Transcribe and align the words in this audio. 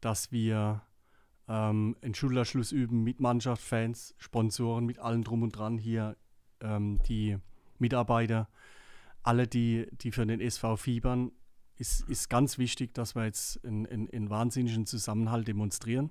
dass 0.00 0.32
wir 0.32 0.82
ähm, 1.48 1.96
einen 2.02 2.14
Schulterschluss 2.14 2.72
üben 2.72 3.02
mit 3.02 3.20
Mannschaft, 3.20 3.62
Fans, 3.62 4.14
Sponsoren, 4.18 4.86
mit 4.86 4.98
allem 4.98 5.24
drum 5.24 5.42
und 5.42 5.56
dran 5.56 5.78
hier, 5.78 6.16
ähm, 6.60 6.98
die 7.08 7.38
Mitarbeiter, 7.78 8.48
alle, 9.22 9.46
die, 9.46 9.88
die 9.92 10.12
für 10.12 10.26
den 10.26 10.40
SV 10.40 10.76
fiebern, 10.76 11.32
ist, 11.76 12.08
ist 12.08 12.28
ganz 12.28 12.58
wichtig, 12.58 12.94
dass 12.94 13.14
wir 13.14 13.24
jetzt 13.24 13.64
einen, 13.64 13.86
einen, 13.86 14.10
einen 14.10 14.30
wahnsinnigen 14.30 14.86
Zusammenhalt 14.86 15.46
demonstrieren. 15.46 16.10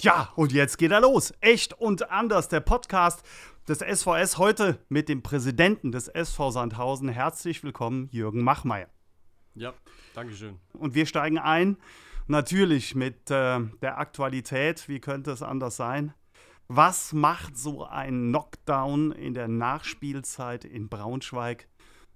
Ja, 0.00 0.30
und 0.36 0.52
jetzt 0.52 0.76
geht 0.76 0.90
er 0.90 1.00
los. 1.00 1.32
Echt 1.40 1.72
und 1.72 2.10
anders, 2.10 2.48
der 2.50 2.60
Podcast 2.60 3.22
des 3.68 3.78
SVS 3.78 4.36
heute 4.36 4.78
mit 4.88 5.08
dem 5.08 5.22
Präsidenten 5.22 5.90
des 5.90 6.08
SV 6.08 6.50
Sandhausen. 6.50 7.08
Herzlich 7.08 7.62
willkommen, 7.64 8.08
Jürgen 8.10 8.42
Machmeier. 8.42 8.88
Ja, 9.54 9.72
Dankeschön. 10.14 10.58
Und 10.74 10.94
wir 10.94 11.06
steigen 11.06 11.38
ein, 11.38 11.78
natürlich 12.26 12.94
mit 12.94 13.30
äh, 13.30 13.60
der 13.80 13.98
Aktualität. 13.98 14.86
Wie 14.88 15.00
könnte 15.00 15.30
es 15.30 15.42
anders 15.42 15.76
sein? 15.76 16.12
Was 16.68 17.12
macht 17.12 17.56
so 17.56 17.84
ein 17.84 18.28
Knockdown 18.28 19.12
in 19.12 19.32
der 19.32 19.48
Nachspielzeit 19.48 20.64
in 20.64 20.88
Braunschweig 20.88 21.68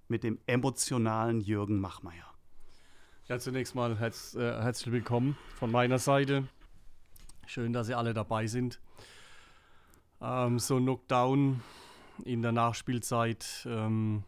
mit 0.08 0.24
dem 0.24 0.38
emotionalen 0.46 1.40
Jürgen 1.40 1.80
Machmeier? 1.80 2.26
Ja, 3.26 3.38
zunächst 3.38 3.74
mal 3.74 3.98
herz, 3.98 4.34
äh, 4.34 4.40
herzlich 4.40 4.92
willkommen 4.92 5.36
von 5.54 5.70
meiner 5.70 5.98
Seite. 5.98 6.46
Schön, 7.46 7.72
dass 7.72 7.88
ihr 7.88 7.96
alle 7.96 8.12
dabei 8.12 8.46
sind. 8.46 8.80
Ähm, 10.20 10.58
so 10.58 10.76
ein 10.76 10.82
Knockdown 10.82 11.60
in 12.24 12.42
der 12.42 12.52
Nachspielzeit, 12.52 13.66
ähm, 13.70 14.24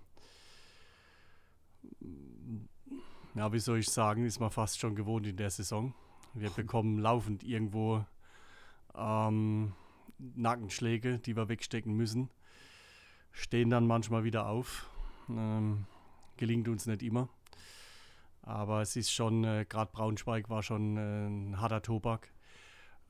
ja, 3.34 3.52
wie 3.52 3.58
soll 3.58 3.78
ich 3.78 3.90
sagen, 3.90 4.24
ist 4.24 4.40
man 4.40 4.50
fast 4.50 4.78
schon 4.78 4.94
gewohnt 4.94 5.26
in 5.26 5.36
der 5.36 5.50
Saison. 5.50 5.94
Wir 6.34 6.50
bekommen 6.50 6.98
laufend 6.98 7.42
irgendwo 7.42 8.04
ähm, 8.94 9.72
Nackenschläge, 10.18 11.18
die 11.18 11.36
wir 11.36 11.48
wegstecken 11.48 11.94
müssen. 11.94 12.30
Stehen 13.32 13.70
dann 13.70 13.86
manchmal 13.86 14.24
wieder 14.24 14.46
auf. 14.46 14.88
Ähm, 15.28 15.86
gelingt 16.36 16.68
uns 16.68 16.86
nicht 16.86 17.02
immer. 17.02 17.28
Aber 18.42 18.80
es 18.80 18.96
ist 18.96 19.12
schon, 19.12 19.44
äh, 19.44 19.66
gerade 19.68 19.92
Braunschweig 19.92 20.48
war 20.48 20.62
schon 20.62 20.96
äh, 20.96 21.26
ein 21.26 21.60
harter 21.60 21.82
Tobak. 21.82 22.32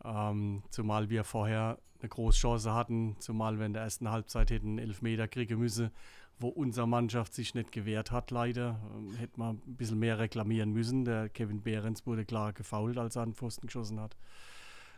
Ähm, 0.05 0.63
zumal 0.71 1.11
wir 1.11 1.25
vorher 1.25 1.79
eine 2.01 2.09
große 2.09 2.39
Chance 2.39 2.75
hatten, 2.75 3.17
zumal 3.19 3.59
wir 3.59 3.67
in 3.67 3.73
der 3.73 3.83
ersten 3.83 4.11
Halbzeit 4.11 4.51
hätten 4.51 4.79
Elfmeter 4.79 5.29
kriegen 5.29 5.59
müssen, 5.59 5.91
wo 6.39 6.49
unsere 6.49 6.89
Mannschaft 6.89 7.35
sich 7.35 7.55
nicht 7.55 7.73
gewehrt 7.73 8.11
hat, 8.11 8.31
leider. 8.31 8.81
Ähm, 8.97 9.15
hätte 9.17 9.39
man 9.39 9.61
ein 9.67 9.77
bisschen 9.77 9.99
mehr 9.99 10.19
reklamieren 10.19 10.73
müssen. 10.73 11.05
Der 11.05 11.29
Kevin 11.29 11.61
Behrens 11.61 12.07
wurde 12.07 12.25
klar 12.25 12.53
gefault, 12.53 12.97
als 12.97 13.17
er 13.17 13.23
an 13.23 13.31
den 13.31 13.35
Pfosten 13.35 13.67
geschossen 13.67 14.01
hat. 14.01 14.17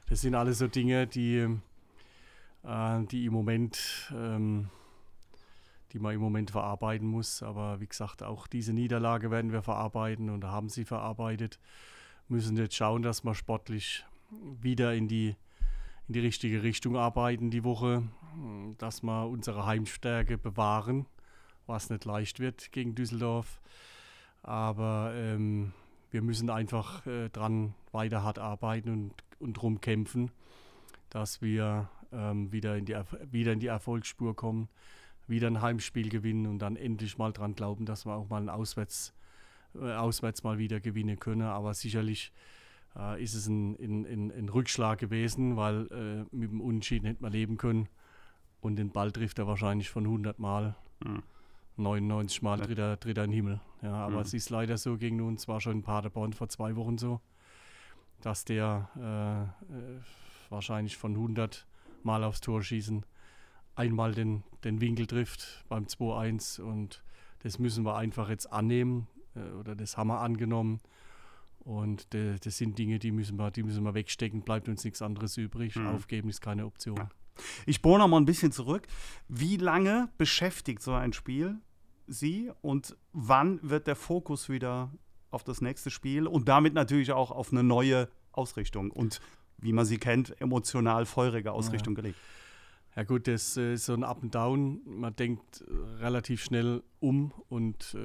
Das 0.08 0.20
sind 0.20 0.34
alles 0.34 0.58
so 0.58 0.68
Dinge, 0.68 1.06
die, 1.06 1.48
äh, 2.62 3.04
die 3.06 3.26
im 3.26 3.32
Moment, 3.32 4.12
ähm, 4.14 4.68
die 5.92 5.98
man 5.98 6.14
im 6.14 6.20
Moment 6.20 6.52
verarbeiten 6.52 7.08
muss. 7.08 7.42
Aber 7.42 7.80
wie 7.80 7.88
gesagt, 7.88 8.22
auch 8.22 8.46
diese 8.46 8.72
Niederlage 8.72 9.32
werden 9.32 9.52
wir 9.52 9.62
verarbeiten 9.62 10.30
und 10.30 10.44
haben 10.44 10.68
sie 10.68 10.84
verarbeitet. 10.84 11.58
Müssen 12.28 12.56
jetzt 12.56 12.76
schauen, 12.76 13.02
dass 13.02 13.24
wir 13.24 13.34
sportlich 13.34 14.06
wieder 14.60 14.94
in 14.94 15.08
die, 15.08 15.36
in 16.08 16.14
die 16.14 16.20
richtige 16.20 16.62
Richtung 16.62 16.96
arbeiten 16.96 17.50
die 17.50 17.64
Woche, 17.64 18.02
dass 18.78 19.02
wir 19.02 19.26
unsere 19.26 19.66
Heimstärke 19.66 20.38
bewahren, 20.38 21.06
was 21.66 21.90
nicht 21.90 22.04
leicht 22.04 22.40
wird 22.40 22.72
gegen 22.72 22.94
Düsseldorf. 22.94 23.60
Aber 24.42 25.12
ähm, 25.14 25.72
wir 26.10 26.22
müssen 26.22 26.50
einfach 26.50 27.06
äh, 27.06 27.28
dran 27.28 27.74
weiter 27.92 28.22
hart 28.22 28.38
arbeiten 28.38 28.90
und, 28.90 29.14
und 29.38 29.54
drum 29.54 29.80
kämpfen, 29.80 30.30
dass 31.10 31.40
wir 31.42 31.88
ähm, 32.12 32.52
wieder, 32.52 32.76
in 32.76 32.84
die, 32.84 32.96
wieder 33.30 33.52
in 33.52 33.60
die 33.60 33.68
Erfolgsspur 33.68 34.34
kommen, 34.34 34.68
wieder 35.28 35.46
ein 35.46 35.62
Heimspiel 35.62 36.08
gewinnen 36.08 36.46
und 36.46 36.58
dann 36.58 36.76
endlich 36.76 37.18
mal 37.18 37.32
dran 37.32 37.54
glauben, 37.54 37.86
dass 37.86 38.04
wir 38.04 38.14
auch 38.14 38.28
mal 38.28 38.42
ein 38.42 38.48
Auswärts, 38.48 39.14
äh, 39.74 39.92
auswärts 39.92 40.42
mal 40.42 40.58
wieder 40.58 40.80
gewinnen 40.80 41.18
können. 41.18 41.42
Aber 41.42 41.74
sicherlich 41.74 42.32
äh, 42.96 43.22
ist 43.22 43.34
es 43.34 43.46
ein, 43.46 43.74
ein, 43.80 44.30
ein, 44.30 44.48
Rückschlag 44.48 44.98
gewesen, 44.98 45.56
weil 45.56 45.86
äh, 45.90 46.34
mit 46.34 46.50
dem 46.50 46.60
Unentschieden 46.60 47.06
hätte 47.06 47.22
man 47.22 47.32
leben 47.32 47.56
können. 47.56 47.88
Und 48.60 48.76
den 48.76 48.90
Ball 48.90 49.10
trifft 49.10 49.38
er 49.38 49.46
wahrscheinlich 49.46 49.90
von 49.90 50.04
100 50.04 50.38
Mal. 50.38 50.76
Mhm. 51.04 51.22
99 51.76 52.42
Mal 52.42 52.60
tritt 52.60 52.78
er, 52.78 53.00
tritt 53.00 53.16
er 53.16 53.24
in 53.24 53.30
den 53.30 53.36
Himmel. 53.36 53.60
Ja, 53.82 53.94
aber 53.94 54.16
mhm. 54.16 54.22
es 54.22 54.34
ist 54.34 54.50
leider 54.50 54.76
so 54.76 54.96
gegen 54.98 55.20
uns, 55.20 55.48
war 55.48 55.60
schon 55.60 55.78
in 55.78 55.82
Paderborn 55.82 56.32
vor 56.32 56.48
zwei 56.48 56.76
Wochen 56.76 56.98
so, 56.98 57.20
dass 58.20 58.44
der 58.44 58.88
äh, 58.96 59.74
äh 59.74 60.00
wahrscheinlich 60.50 60.98
von 60.98 61.12
100 61.12 61.66
Mal 62.02 62.22
aufs 62.24 62.42
Tor 62.42 62.62
schießen 62.62 63.06
einmal 63.74 64.12
den, 64.12 64.42
den 64.64 64.80
Winkel 64.80 65.06
trifft 65.06 65.64
beim 65.68 65.84
2-1 65.84 66.60
und 66.60 67.02
das 67.42 67.58
müssen 67.58 67.84
wir 67.84 67.96
einfach 67.96 68.28
jetzt 68.28 68.52
annehmen 68.52 69.06
äh, 69.34 69.50
oder 69.52 69.74
das 69.74 69.96
haben 69.96 70.08
wir 70.08 70.20
angenommen 70.20 70.80
und 71.64 72.08
das 72.12 72.58
sind 72.58 72.78
Dinge, 72.78 72.98
die 72.98 73.10
müssen, 73.10 73.38
wir, 73.38 73.50
die 73.50 73.62
müssen 73.62 73.84
wir 73.84 73.94
wegstecken, 73.94 74.42
bleibt 74.42 74.68
uns 74.68 74.84
nichts 74.84 75.02
anderes 75.02 75.36
übrig. 75.36 75.76
Mhm. 75.76 75.86
Aufgeben 75.86 76.28
ist 76.28 76.40
keine 76.40 76.66
Option. 76.66 76.96
Ja. 76.96 77.08
Ich 77.66 77.80
bohre 77.82 77.98
noch 77.98 78.08
mal 78.08 78.18
ein 78.18 78.26
bisschen 78.26 78.52
zurück. 78.52 78.86
Wie 79.28 79.56
lange 79.56 80.08
beschäftigt 80.18 80.82
so 80.82 80.92
ein 80.92 81.12
Spiel 81.12 81.58
Sie 82.06 82.50
und 82.60 82.96
wann 83.12 83.60
wird 83.62 83.86
der 83.86 83.96
Fokus 83.96 84.48
wieder 84.48 84.90
auf 85.30 85.44
das 85.44 85.60
nächste 85.60 85.90
Spiel 85.90 86.26
und 86.26 86.48
damit 86.48 86.74
natürlich 86.74 87.12
auch 87.12 87.30
auf 87.30 87.52
eine 87.52 87.62
neue 87.62 88.08
Ausrichtung 88.32 88.90
und 88.90 89.20
wie 89.58 89.72
man 89.72 89.86
sie 89.86 89.98
kennt, 89.98 90.38
emotional 90.40 91.06
feurige 91.06 91.52
Ausrichtung 91.52 91.94
ja. 91.94 92.02
gelegt? 92.02 92.18
Ja 92.96 93.04
gut, 93.04 93.26
das 93.28 93.56
ist 93.56 93.58
äh, 93.58 93.76
so 93.76 93.94
ein 93.94 94.04
Up 94.04 94.22
and 94.22 94.34
Down. 94.34 94.80
Man 94.84 95.16
denkt 95.16 95.64
relativ 96.00 96.42
schnell 96.42 96.82
um 97.00 97.32
und 97.48 97.94
äh, 97.94 97.98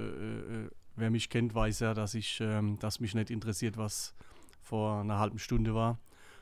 äh 0.65 0.69
wer 0.97 1.09
mich 1.09 1.29
kennt, 1.29 1.55
weiß 1.55 1.79
ja, 1.79 1.93
dass 1.93 2.13
ich, 2.13 2.39
ähm, 2.41 2.77
dass 2.79 2.99
mich 2.99 3.15
nicht 3.15 3.29
interessiert, 3.29 3.77
was 3.77 4.13
vor 4.61 5.01
einer 5.01 5.19
halben 5.19 5.39
Stunde 5.39 5.73
war, 5.73 5.99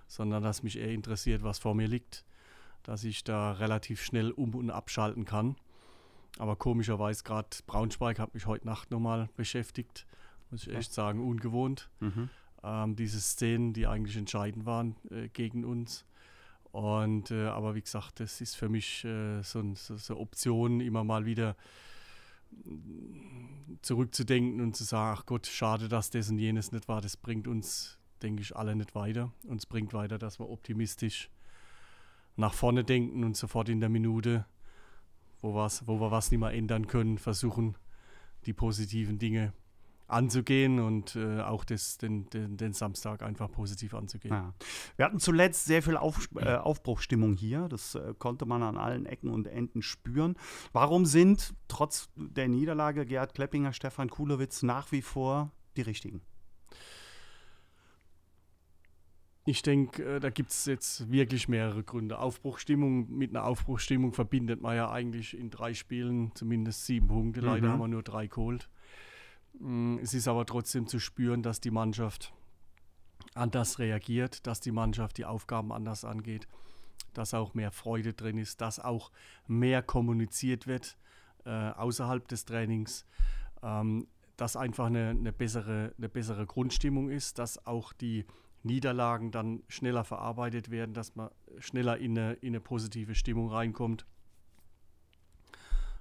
sondern 0.07 0.41
dass 0.41 0.63
mich 0.63 0.77
eher 0.79 0.91
interessiert, 0.91 1.43
was 1.43 1.59
vor 1.59 1.75
mir 1.75 1.87
liegt, 1.87 2.25
dass 2.83 3.03
ich 3.03 3.23
da 3.23 3.51
relativ 3.53 4.03
schnell 4.03 4.31
um 4.31 4.55
und 4.55 4.71
abschalten 4.71 5.25
kann. 5.25 5.55
Aber 6.37 6.55
komischerweise 6.55 7.23
gerade 7.23 7.49
Braunschweig 7.67 8.19
hat 8.19 8.33
mich 8.33 8.45
heute 8.45 8.65
Nacht 8.65 8.91
nochmal 8.91 9.29
beschäftigt, 9.35 10.05
muss 10.51 10.67
ich 10.67 10.73
echt 10.73 10.93
sagen, 10.93 11.25
ungewohnt. 11.25 11.89
Mhm. 11.99 12.29
Ähm, 12.63 12.95
diese 12.95 13.21
Szenen, 13.21 13.73
die 13.73 13.87
eigentlich 13.87 14.17
entscheidend 14.17 14.65
waren 14.65 14.95
äh, 15.11 15.29
gegen 15.29 15.63
uns. 15.63 16.05
Und 16.71 17.31
äh, 17.31 17.45
aber 17.45 17.75
wie 17.75 17.81
gesagt, 17.81 18.19
das 18.19 18.41
ist 18.41 18.55
für 18.55 18.67
mich 18.67 19.05
äh, 19.05 19.41
so, 19.43 19.63
so, 19.75 19.95
so 19.95 20.19
Option, 20.19 20.81
immer 20.81 21.05
mal 21.05 21.25
wieder 21.25 21.55
zurückzudenken 23.81 24.61
und 24.61 24.75
zu 24.75 24.83
sagen, 24.83 25.17
ach 25.19 25.25
Gott, 25.25 25.47
schade, 25.47 25.87
dass 25.87 26.09
das 26.09 26.29
und 26.29 26.39
jenes 26.39 26.71
nicht 26.71 26.87
war, 26.87 27.01
das 27.01 27.17
bringt 27.17 27.47
uns, 27.47 27.99
denke 28.21 28.41
ich, 28.41 28.55
alle 28.55 28.75
nicht 28.75 28.95
weiter. 28.95 29.31
Uns 29.43 29.65
bringt 29.65 29.93
weiter, 29.93 30.17
dass 30.17 30.39
wir 30.39 30.49
optimistisch 30.49 31.29
nach 32.35 32.53
vorne 32.53 32.83
denken 32.83 33.23
und 33.23 33.37
sofort 33.37 33.69
in 33.69 33.79
der 33.79 33.89
Minute, 33.89 34.45
wo, 35.41 35.53
wo 35.53 35.99
wir 35.99 36.11
was 36.11 36.31
nicht 36.31 36.39
mehr 36.39 36.51
ändern 36.51 36.87
können, 36.87 37.17
versuchen, 37.17 37.77
die 38.45 38.53
positiven 38.53 39.19
Dinge 39.19 39.53
anzugehen 40.07 40.79
und 40.79 41.15
äh, 41.15 41.41
auch 41.41 41.63
das, 41.63 41.97
den, 41.97 42.29
den, 42.29 42.57
den, 42.57 42.73
Samstag 42.73 43.23
einfach 43.23 43.51
positiv 43.51 43.93
anzugehen. 43.93 44.33
Ja. 44.33 44.53
Wir 44.97 45.05
hatten 45.05 45.19
zuletzt 45.19 45.65
sehr 45.65 45.81
viel 45.81 45.97
Auf, 45.97 46.29
äh, 46.35 46.55
Aufbruchstimmung 46.55 47.35
hier. 47.35 47.67
Das 47.69 47.95
äh, 47.95 48.13
konnte 48.17 48.45
man 48.45 48.61
an 48.61 48.77
allen 48.77 49.05
Ecken 49.05 49.29
und 49.29 49.47
Enden 49.47 49.81
spüren. 49.81 50.35
Warum 50.73 51.05
sind 51.05 51.53
trotz 51.67 52.09
der 52.15 52.47
Niederlage 52.47 53.05
Gerhard 53.05 53.33
Kleppinger, 53.33 53.73
Stefan 53.73 54.09
Kulowitz 54.09 54.63
nach 54.63 54.91
wie 54.91 55.01
vor 55.01 55.51
die 55.75 55.81
richtigen? 55.81 56.21
Ich 59.47 59.61
denke, 59.61 60.15
äh, 60.15 60.19
da 60.19 60.31
gibt 60.31 60.49
es 60.49 60.65
jetzt 60.65 61.11
wirklich 61.11 61.47
mehrere 61.47 61.83
Gründe. 61.83 62.17
Aufbruchstimmung, 62.17 63.11
mit 63.15 63.29
einer 63.29 63.45
Aufbruchstimmung 63.45 64.13
verbindet 64.13 64.61
man 64.61 64.75
ja 64.75 64.89
eigentlich 64.89 65.37
in 65.37 65.51
drei 65.51 65.75
Spielen 65.75 66.31
zumindest 66.33 66.85
sieben 66.85 67.07
Punkte. 67.07 67.41
Leider 67.41 67.67
mhm. 67.67 67.71
haben 67.73 67.79
wir 67.79 67.87
nur 67.87 68.03
drei 68.03 68.25
geholt. 68.25 68.69
Mm, 69.59 69.97
es 70.01 70.13
ist 70.13 70.27
aber 70.27 70.45
trotzdem 70.45 70.87
zu 70.87 70.99
spüren, 70.99 71.43
dass 71.43 71.61
die 71.61 71.71
Mannschaft 71.71 72.33
anders 73.33 73.79
reagiert, 73.79 74.45
dass 74.47 74.59
die 74.59 74.71
Mannschaft 74.71 75.17
die 75.17 75.25
Aufgaben 75.25 75.71
anders 75.71 76.05
angeht, 76.05 76.47
dass 77.13 77.33
auch 77.33 77.53
mehr 77.53 77.71
Freude 77.71 78.13
drin 78.13 78.37
ist, 78.37 78.61
dass 78.61 78.79
auch 78.79 79.11
mehr 79.47 79.81
kommuniziert 79.81 80.67
wird 80.67 80.97
äh, 81.45 81.49
außerhalb 81.49 82.27
des 82.27 82.45
Trainings, 82.45 83.05
ähm, 83.61 84.07
dass 84.37 84.55
einfach 84.55 84.87
eine, 84.87 85.09
eine, 85.09 85.31
bessere, 85.31 85.93
eine 85.97 86.09
bessere 86.09 86.45
Grundstimmung 86.45 87.09
ist, 87.09 87.39
dass 87.39 87.65
auch 87.65 87.93
die 87.93 88.25
Niederlagen 88.63 89.31
dann 89.31 89.63
schneller 89.67 90.03
verarbeitet 90.03 90.71
werden, 90.71 90.93
dass 90.93 91.15
man 91.15 91.29
schneller 91.59 91.97
in 91.97 92.17
eine, 92.17 92.33
in 92.33 92.49
eine 92.49 92.59
positive 92.59 93.15
Stimmung 93.15 93.49
reinkommt. 93.49 94.05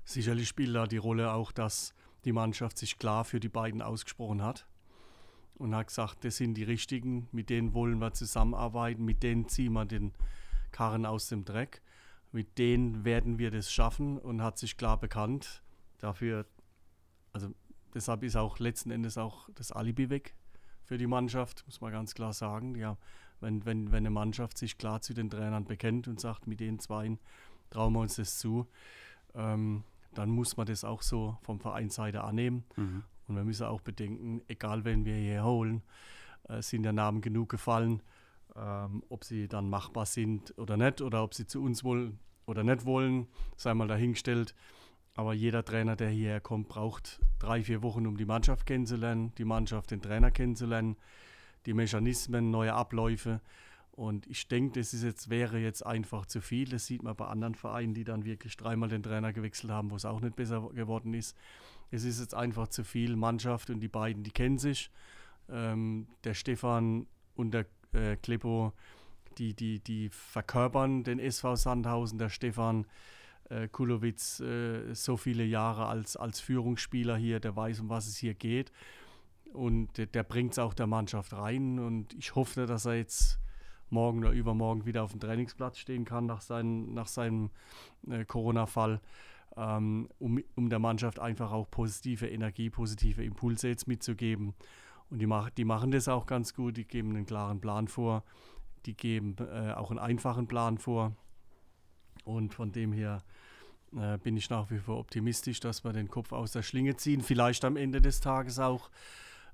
Sicherlich 0.05 0.49
spielt 0.49 0.75
da 0.75 0.87
die 0.87 0.97
Rolle 0.97 1.33
auch, 1.33 1.53
dass 1.53 1.95
die 2.25 2.33
Mannschaft 2.33 2.79
sich 2.79 2.99
klar 2.99 3.25
für 3.25 3.41
die 3.41 3.49
beiden 3.49 3.83
ausgesprochen 3.83 4.43
hat 4.43 4.67
und 5.57 5.75
hat 5.75 5.89
gesagt, 5.89 6.25
das 6.25 6.37
sind 6.37 6.55
die 6.55 6.65
richtigen, 6.65 7.29
mit 7.33 7.51
denen 7.51 7.75
wollen 7.75 7.99
wir 7.99 8.13
zusammenarbeiten, 8.13 9.05
mit 9.05 9.23
denen 9.23 9.49
ziehen 9.49 9.73
wir 9.73 9.85
den 9.85 10.13
Karren 10.73 11.07
aus 11.07 11.29
dem 11.29 11.45
Dreck, 11.45 11.83
mit 12.33 12.59
denen 12.59 13.05
werden 13.05 13.39
wir 13.39 13.51
das 13.51 13.73
schaffen 13.73 14.19
und 14.19 14.43
hat 14.43 14.59
sich 14.59 14.77
klar 14.77 14.99
bekannt. 14.99 15.63
Dafür, 15.99 16.47
also 17.33 17.49
deshalb 17.95 18.25
ist 18.25 18.37
auch 18.37 18.59
letzten 18.59 18.91
Endes 18.91 19.17
auch 19.17 19.49
das 19.55 19.71
Alibi 19.71 20.11
weg 20.11 20.35
für 20.83 20.99
die 20.99 21.07
Mannschaft, 21.07 21.65
muss 21.67 21.81
man 21.81 21.93
ganz 21.93 22.15
klar 22.15 22.33
sagen. 22.33 22.75
Ja, 22.75 22.99
wenn, 23.41 23.65
wenn, 23.65 23.93
wenn 23.93 23.99
eine 23.99 24.11
Mannschaft 24.11 24.59
sich 24.59 24.79
klar 24.79 25.01
zu 25.01 25.15
den 25.15 25.31
Trainern 25.31 25.65
bekennt 25.65 26.09
und 26.09 26.21
sagt, 26.21 26.47
mit 26.47 26.61
den 26.61 26.79
Zweien 26.79 27.19
trauen 27.71 27.93
wir 27.93 28.01
uns 28.01 28.17
das 28.17 28.39
zu, 28.39 28.67
ähm, 29.35 29.85
dann 30.15 30.31
muss 30.31 30.57
man 30.57 30.67
das 30.67 30.85
auch 30.85 31.03
so 31.03 31.37
vom 31.43 31.61
Vereinsseite 31.61 32.25
annehmen. 32.25 32.65
Mhm. 32.77 33.03
Und 33.27 33.37
wir 33.37 33.45
müssen 33.45 33.67
auch 33.67 33.81
bedenken, 33.81 34.43
egal 34.49 34.85
wen 34.85 35.05
wir 35.05 35.15
hier 35.15 35.45
holen, 35.45 35.83
äh, 36.49 36.63
sind 36.63 36.83
der 36.83 36.93
Namen 36.93 37.21
genug 37.21 37.49
gefallen, 37.49 38.03
ähm, 38.57 39.03
ob 39.09 39.25
sie 39.25 39.49
dann 39.49 39.69
machbar 39.69 40.07
sind 40.07 40.57
oder 40.59 40.77
nicht, 40.77 41.01
oder 41.01 41.23
ob 41.23 41.35
sie 41.35 41.47
zu 41.47 41.63
uns 41.63 41.85
wollen 41.85 42.19
oder 42.47 42.63
nicht 42.63 42.85
wollen, 42.85 43.29
sei 43.57 43.75
mal 43.75 43.89
dahingestellt. 43.89 44.55
Aber 45.17 45.33
jeder 45.33 45.65
Trainer, 45.65 45.97
der 45.97 46.11
hierher 46.11 46.41
kommt, 46.41 46.69
braucht 46.69 47.21
drei, 47.39 47.63
vier 47.63 47.83
Wochen, 47.83 48.07
um 48.07 48.17
die 48.17 48.25
Mannschaft 48.25 48.67
kennenzulernen, 48.67 49.33
die 49.39 49.45
Mannschaft, 49.45 49.93
den 49.93 50.03
Trainer 50.03 50.31
kennenzulernen, 50.31 50.97
die 51.67 51.73
Mechanismen, 51.73 52.51
neue 52.51 52.75
Abläufe. 52.75 53.41
Und 53.97 54.27
ich 54.27 54.49
denke, 54.49 54.81
das 54.81 54.93
ist 54.93 55.05
jetzt, 55.05 55.31
wäre 55.31 55.59
jetzt 55.59 55.87
einfach 55.87 56.27
zu 56.27 56.41
viel. 56.41 56.69
Das 56.69 56.87
sieht 56.87 57.05
man 57.05 57.15
bei 57.15 57.27
anderen 57.27 57.55
Vereinen, 57.55 57.95
die 57.95 58.03
dann 58.03 58.25
wirklich 58.25 58.57
dreimal 58.57 58.89
den 58.89 59.05
Trainer 59.05 59.33
gewechselt 59.33 59.71
haben, 59.71 59.93
wo 59.93 59.95
es 59.95 60.05
auch 60.05 60.21
nicht 60.21 60.35
besser 60.35 60.69
geworden 60.75 61.15
ist. 61.15 61.37
Es 61.93 62.03
ist 62.03 62.19
jetzt 62.19 62.35
einfach 62.35 62.67
zu 62.67 62.83
viel. 62.83 63.15
Mannschaft 63.15 63.71
und 63.71 63.79
die 63.79 63.89
beiden, 63.89 64.25
die 64.25 64.33
kennen 64.33 64.59
sich. 64.59 64.91
Ähm, 65.49 66.09
der 66.25 66.35
Stefan 66.35 67.07
und 67.37 67.55
der 67.55 67.67
äh, 67.93 68.17
Kleppo, 68.17 68.73
die, 69.39 69.55
die, 69.55 69.79
die 69.79 70.09
verkörpern 70.09 71.05
den 71.05 71.21
SV 71.21 71.55
Sandhausen. 71.55 72.19
Der 72.19 72.31
Stefan 72.31 72.87
äh, 73.49 73.69
Kulowitz, 73.69 74.41
äh, 74.41 74.93
so 74.93 75.17
viele 75.17 75.45
Jahre 75.45 75.87
als, 75.87 76.17
als 76.17 76.41
Führungsspieler 76.41 77.17
hier, 77.17 77.39
der 77.39 77.55
weiß, 77.55 77.79
um 77.79 77.91
was 77.91 78.09
es 78.09 78.17
hier 78.17 78.35
geht. 78.35 78.73
Und 79.53 79.97
der, 79.99 80.07
der 80.07 80.25
bringt 80.25 80.51
es 80.51 80.59
auch 80.59 80.75
der 80.75 80.89
Mannschaft 80.89 81.33
rein. 81.33 81.79
Und 81.79 82.13
ich 82.15 82.35
hoffe, 82.35 82.67
dass 82.67 82.87
er 82.87 82.97
jetzt 82.97 83.39
morgen 83.91 84.21
oder 84.21 84.33
übermorgen 84.33 84.87
wieder 84.87 85.03
auf 85.03 85.13
dem 85.13 85.21
Trainingsplatz 85.21 85.79
stehen 85.79 86.05
kann 86.05 86.27
nach, 86.27 86.41
seinen, 86.41 86.95
nach 86.95 87.07
seinem 87.07 87.51
äh, 88.09 88.25
Corona-Fall, 88.25 89.01
ähm, 89.57 90.09
um, 90.19 90.43
um 90.57 90.69
der 90.69 90.79
Mannschaft 90.79 91.19
einfach 91.19 91.53
auch 91.53 91.71
positive 91.71 92.29
Energie, 92.29 92.71
positive 92.71 93.23
Impulse 93.25 93.69
jetzt 93.69 93.87
mitzugeben. 93.87 94.55
Und 95.11 95.19
die, 95.19 95.27
mach, 95.27 95.51
die 95.51 95.65
machen 95.65 95.91
das 95.91 96.09
auch 96.09 96.27
ganz 96.27 96.55
gut, 96.55 96.77
die 96.77 96.87
geben 96.87 97.11
einen 97.11 97.27
klaren 97.27 97.61
Plan 97.61 97.89
vor, 97.89 98.25
die 98.87 98.97
geben 98.97 99.37
äh, 99.39 99.73
auch 99.73 99.91
einen 99.91 100.01
einfachen 100.01 100.49
Plan 100.49 100.79
vor. 100.79 101.13
Und 102.25 102.55
von 102.55 102.73
dem 102.73 102.93
her 102.93 103.23
äh, 103.97 104.19
bin 104.19 104.37
ich 104.37 104.51
nach 104.51 104.71
wie 104.71 104.79
vor 104.79 104.99
optimistisch, 104.99 105.61
dass 105.61 105.85
wir 105.85 105.93
den 105.93 106.09
Kopf 106.09 106.33
aus 106.33 106.53
der 106.53 106.63
Schlinge 106.63 106.97
ziehen. 106.97 107.21
Vielleicht 107.21 107.65
am 107.65 107.77
Ende 107.77 108.01
des 108.01 108.21
Tages 108.21 108.59
auch 108.59 108.91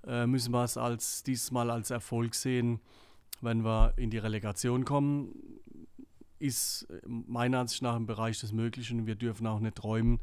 äh, 0.07 0.27
müssen 0.27 0.53
wir 0.53 0.65
es 0.65 0.77
als 0.77 1.23
dieses 1.23 1.51
Mal 1.51 1.71
als 1.71 1.91
Erfolg 1.91 2.35
sehen 2.35 2.81
wenn 3.41 3.65
wir 3.65 3.95
in 3.97 4.11
die 4.11 4.19
Relegation 4.19 4.85
kommen, 4.85 5.33
ist 6.39 6.87
meiner 7.07 7.61
Ansicht 7.61 7.83
nach 7.83 7.97
im 7.97 8.07
Bereich 8.07 8.41
des 8.41 8.53
Möglichen. 8.53 9.07
Wir 9.07 9.15
dürfen 9.15 9.47
auch 9.47 9.61
nicht 9.61 9.77
träumen, 9.77 10.21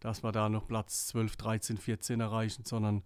dass 0.00 0.22
wir 0.22 0.32
da 0.32 0.48
noch 0.48 0.66
Platz 0.66 1.06
12, 1.08 1.36
13, 1.36 1.78
14 1.78 2.20
erreichen, 2.20 2.64
sondern 2.64 3.02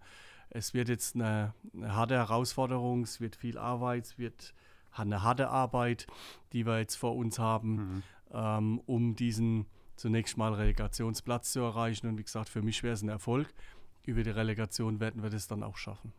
es 0.49 0.73
wird 0.73 0.89
jetzt 0.89 1.15
eine, 1.15 1.53
eine 1.73 1.95
harte 1.95 2.15
Herausforderung, 2.15 3.03
es 3.03 3.21
wird 3.21 3.35
viel 3.35 3.57
Arbeit, 3.57 4.05
es 4.05 4.17
wird 4.17 4.53
eine 4.91 5.23
harte 5.23 5.49
Arbeit, 5.49 6.07
die 6.53 6.65
wir 6.65 6.79
jetzt 6.79 6.95
vor 6.95 7.15
uns 7.15 7.37
haben, 7.37 7.75
mhm. 7.75 8.03
ähm, 8.31 8.81
um 8.85 9.15
diesen 9.15 9.65
zunächst 9.95 10.37
mal 10.37 10.53
Relegationsplatz 10.53 11.51
zu 11.51 11.59
erreichen. 11.59 12.07
Und 12.07 12.17
wie 12.17 12.23
gesagt, 12.23 12.49
für 12.49 12.61
mich 12.61 12.83
wäre 12.83 12.93
es 12.93 13.01
ein 13.01 13.09
Erfolg. 13.09 13.53
Über 14.05 14.23
die 14.23 14.29
Relegation 14.29 14.99
werden 14.99 15.23
wir 15.23 15.29
das 15.29 15.47
dann 15.47 15.63
auch 15.63 15.77
schaffen. 15.77 16.13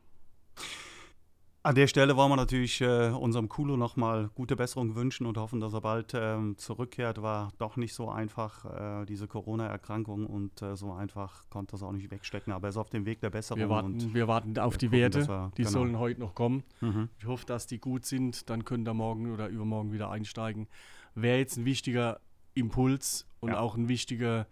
An 1.66 1.74
der 1.74 1.88
Stelle 1.88 2.16
wollen 2.16 2.30
wir 2.30 2.36
natürlich 2.36 2.80
äh, 2.80 3.08
unserem 3.08 3.48
Kulo 3.48 3.76
nochmal 3.76 4.30
gute 4.36 4.54
Besserung 4.54 4.94
wünschen 4.94 5.26
und 5.26 5.36
hoffen, 5.36 5.58
dass 5.58 5.74
er 5.74 5.80
bald 5.80 6.12
ähm, 6.14 6.56
zurückkehrt. 6.58 7.22
War 7.22 7.52
doch 7.58 7.76
nicht 7.76 7.92
so 7.92 8.08
einfach, 8.08 9.02
äh, 9.02 9.04
diese 9.04 9.26
Corona-Erkrankung 9.26 10.26
und 10.26 10.62
äh, 10.62 10.76
so 10.76 10.92
einfach 10.92 11.42
konnte 11.50 11.74
er 11.74 11.78
es 11.78 11.82
auch 11.82 11.90
nicht 11.90 12.08
wegstecken. 12.12 12.52
Aber 12.52 12.68
er 12.68 12.70
ist 12.70 12.76
auf 12.76 12.90
dem 12.90 13.04
Weg 13.04 13.20
der 13.20 13.30
Besserung. 13.30 13.58
Wir 13.58 13.68
warten, 13.68 14.14
wir 14.14 14.28
warten 14.28 14.56
auf 14.60 14.78
die 14.78 14.86
gucken, 14.86 15.00
Werte, 15.00 15.26
wir, 15.26 15.50
die 15.56 15.62
genau. 15.62 15.72
sollen 15.72 15.98
heute 15.98 16.20
noch 16.20 16.36
kommen. 16.36 16.62
Mhm. 16.80 17.08
Ich 17.18 17.26
hoffe, 17.26 17.44
dass 17.46 17.66
die 17.66 17.80
gut 17.80 18.04
sind. 18.04 18.48
Dann 18.48 18.64
können 18.64 18.86
wir 18.86 18.94
morgen 18.94 19.32
oder 19.32 19.48
übermorgen 19.48 19.90
wieder 19.90 20.08
einsteigen. 20.08 20.68
Wäre 21.16 21.38
jetzt 21.38 21.56
ein 21.56 21.64
wichtiger 21.64 22.20
Impuls 22.54 23.26
und 23.40 23.48
ja. 23.48 23.58
auch 23.58 23.76
eine 23.76 23.88
wichtige 23.88 24.46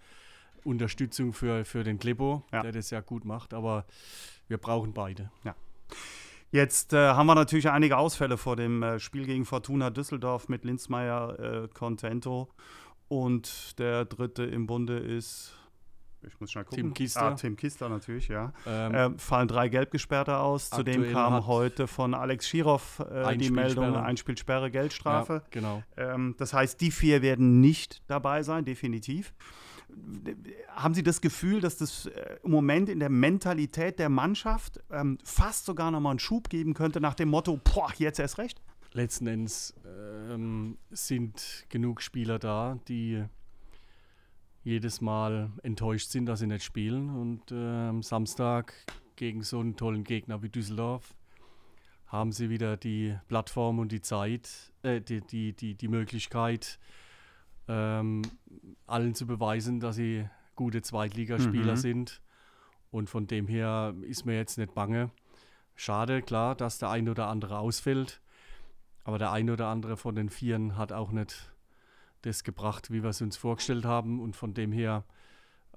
Unterstützung 0.64 1.32
für, 1.32 1.64
für 1.64 1.84
den 1.84 2.00
Kleppo, 2.00 2.42
ja. 2.52 2.62
der 2.62 2.72
das 2.72 2.90
ja 2.90 3.00
gut 3.02 3.24
macht. 3.24 3.54
Aber 3.54 3.84
wir 4.48 4.58
brauchen 4.58 4.92
beide. 4.92 5.30
Ja. 5.44 5.54
Jetzt 6.54 6.92
äh, 6.92 7.08
haben 7.08 7.26
wir 7.26 7.34
natürlich 7.34 7.68
einige 7.68 7.96
Ausfälle 7.96 8.36
vor 8.36 8.54
dem 8.54 8.80
äh, 8.84 9.00
Spiel 9.00 9.26
gegen 9.26 9.44
Fortuna 9.44 9.90
Düsseldorf 9.90 10.48
mit 10.48 10.64
Linzmeier, 10.64 11.64
äh, 11.64 11.68
Contento. 11.74 12.48
Und 13.08 13.76
der 13.80 14.04
dritte 14.04 14.44
im 14.44 14.68
Bunde 14.68 14.96
ist, 14.98 15.52
ich 16.22 16.38
muss 16.38 16.52
schnell 16.52 16.62
gucken. 16.62 16.76
Tim 16.76 16.94
Kister. 16.94 17.22
Ah, 17.22 17.30
Tim 17.32 17.56
Kister 17.56 17.88
natürlich, 17.88 18.28
ja. 18.28 18.52
Ähm, 18.68 18.94
äh, 18.94 19.10
fallen 19.18 19.48
drei 19.48 19.68
Gelbgesperrte 19.68 20.38
aus. 20.38 20.70
Zudem 20.70 21.10
kam 21.10 21.44
heute 21.48 21.88
von 21.88 22.14
Alex 22.14 22.46
Schiroff 22.48 23.00
äh, 23.00 23.36
die 23.36 23.50
Meldung, 23.50 23.96
Einspielsperre, 23.96 24.70
Geldstrafe. 24.70 25.32
Ja, 25.32 25.42
genau. 25.50 25.82
Ähm, 25.96 26.36
das 26.38 26.54
heißt, 26.54 26.80
die 26.80 26.92
vier 26.92 27.20
werden 27.20 27.60
nicht 27.60 28.00
dabei 28.06 28.44
sein, 28.44 28.64
definitiv 28.64 29.34
haben 30.68 30.94
Sie 30.94 31.02
das 31.02 31.20
Gefühl, 31.20 31.60
dass 31.60 31.76
das 31.76 32.06
äh, 32.06 32.36
im 32.42 32.50
Moment 32.50 32.88
in 32.88 32.98
der 32.98 33.10
Mentalität 33.10 33.98
der 33.98 34.08
Mannschaft 34.08 34.80
ähm, 34.90 35.18
fast 35.24 35.66
sogar 35.66 35.90
nochmal 35.90 36.10
einen 36.10 36.18
Schub 36.18 36.48
geben 36.48 36.74
könnte 36.74 37.00
nach 37.00 37.14
dem 37.14 37.28
Motto, 37.28 37.58
boah, 37.62 37.92
jetzt 37.98 38.18
erst 38.18 38.38
recht? 38.38 38.60
Letzten 38.92 39.26
Endes 39.26 39.74
ähm, 39.84 40.78
sind 40.90 41.66
genug 41.68 42.00
Spieler 42.00 42.38
da, 42.38 42.78
die 42.88 43.24
jedes 44.62 45.00
Mal 45.00 45.50
enttäuscht 45.62 46.10
sind, 46.10 46.26
dass 46.26 46.40
sie 46.40 46.46
nicht 46.46 46.64
spielen. 46.64 47.10
Und 47.10 47.52
äh, 47.52 47.88
am 47.88 48.02
Samstag 48.02 48.72
gegen 49.16 49.42
so 49.42 49.60
einen 49.60 49.76
tollen 49.76 50.04
Gegner 50.04 50.42
wie 50.42 50.48
Düsseldorf 50.48 51.14
haben 52.06 52.30
sie 52.30 52.48
wieder 52.48 52.76
die 52.76 53.16
Plattform 53.26 53.80
und 53.80 53.90
die 53.90 54.00
Zeit, 54.00 54.72
äh, 54.82 55.00
die, 55.00 55.20
die, 55.20 55.52
die, 55.52 55.74
die 55.74 55.88
Möglichkeit, 55.88 56.78
ähm, 57.68 58.22
allen 58.86 59.14
zu 59.14 59.26
beweisen, 59.26 59.80
dass 59.80 59.96
sie 59.96 60.28
gute 60.54 60.82
Zweitligaspieler 60.82 61.72
mhm. 61.72 61.78
sind. 61.78 62.22
Und 62.90 63.10
von 63.10 63.26
dem 63.26 63.48
her 63.48 63.94
ist 64.02 64.24
mir 64.24 64.36
jetzt 64.36 64.56
nicht 64.58 64.74
bange. 64.74 65.10
Schade, 65.74 66.22
klar, 66.22 66.54
dass 66.54 66.78
der 66.78 66.90
ein 66.90 67.08
oder 67.08 67.28
andere 67.28 67.58
ausfällt. 67.58 68.20
Aber 69.02 69.18
der 69.18 69.32
ein 69.32 69.50
oder 69.50 69.68
andere 69.68 69.96
von 69.96 70.14
den 70.14 70.30
Vieren 70.30 70.76
hat 70.76 70.92
auch 70.92 71.10
nicht 71.10 71.52
das 72.22 72.44
gebracht, 72.44 72.90
wie 72.90 73.02
wir 73.02 73.10
es 73.10 73.20
uns 73.20 73.36
vorgestellt 73.36 73.84
haben. 73.84 74.20
Und 74.20 74.36
von 74.36 74.54
dem 74.54 74.72
her 74.72 75.04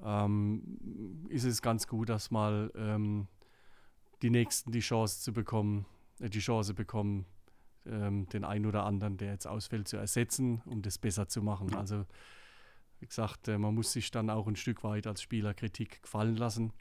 ähm, 0.03 1.25
ist 1.29 1.43
es 1.43 1.61
ganz 1.61 1.87
gut, 1.87 2.09
dass 2.09 2.31
mal 2.31 2.71
ähm, 2.75 3.27
die 4.21 4.29
Nächsten 4.29 4.71
die 4.71 4.79
Chance 4.79 5.21
zu 5.21 5.33
bekommen, 5.33 5.85
äh, 6.19 6.29
die 6.29 6.39
Chance 6.39 6.73
bekommen, 6.73 7.25
ähm, 7.91 8.27
den 8.29 8.43
einen 8.43 8.65
oder 8.65 8.83
anderen, 8.85 9.17
der 9.17 9.31
jetzt 9.31 9.47
ausfällt, 9.47 9.87
zu 9.87 9.97
ersetzen, 9.97 10.61
um 10.65 10.81
das 10.81 10.97
besser 10.97 11.27
zu 11.27 11.41
machen. 11.41 11.69
Ja. 11.69 11.79
Also 11.79 12.05
wie 12.99 13.07
gesagt, 13.07 13.47
äh, 13.47 13.57
man 13.57 13.75
muss 13.75 13.91
sich 13.91 14.11
dann 14.11 14.29
auch 14.29 14.47
ein 14.47 14.55
Stück 14.55 14.83
weit 14.83 15.07
als 15.07 15.21
Spieler 15.21 15.53
Kritik 15.53 16.01
gefallen 16.01 16.35
lassen, 16.35 16.73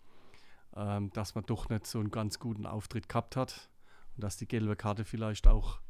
ähm, 0.75 1.11
dass 1.11 1.35
man 1.35 1.45
doch 1.45 1.69
nicht 1.69 1.87
so 1.87 1.99
einen 1.99 2.11
ganz 2.11 2.39
guten 2.39 2.67
Auftritt 2.67 3.09
gehabt 3.09 3.37
hat 3.37 3.69
und 4.17 4.25
dass 4.25 4.37
die 4.37 4.49
gelbe 4.49 4.77
Karte 4.77 5.05
vielleicht 5.05 5.47
auch 5.47 5.81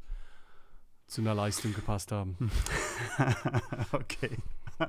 zu 1.07 1.21
einer 1.21 1.33
Leistung 1.33 1.73
gepasst 1.73 2.11
haben. 2.11 2.37
okay. 3.91 4.37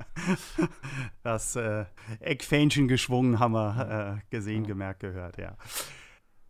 Das 1.23 1.55
äh, 1.55 1.85
Eckfähnchen 2.19 2.87
geschwungen 2.87 3.39
haben 3.39 3.53
wir 3.53 4.19
äh, 4.19 4.29
gesehen, 4.29 4.63
ja. 4.63 4.67
gemerkt, 4.67 4.99
gehört, 4.99 5.37
ja. 5.37 5.55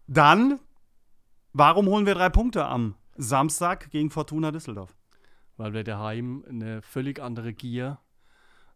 Dann, 0.07 0.59
warum 1.53 1.87
holen 1.87 2.05
wir 2.05 2.15
drei 2.15 2.29
Punkte 2.29 2.65
am 2.65 2.95
Samstag 3.21 3.91
gegen 3.91 4.09
Fortuna 4.09 4.49
Düsseldorf. 4.49 4.95
Weil 5.57 5.73
wir 5.73 5.83
daheim 5.83 6.45
eine 6.47 6.81
völlig 6.81 7.19
andere 7.19 7.51
Gier, 7.53 7.99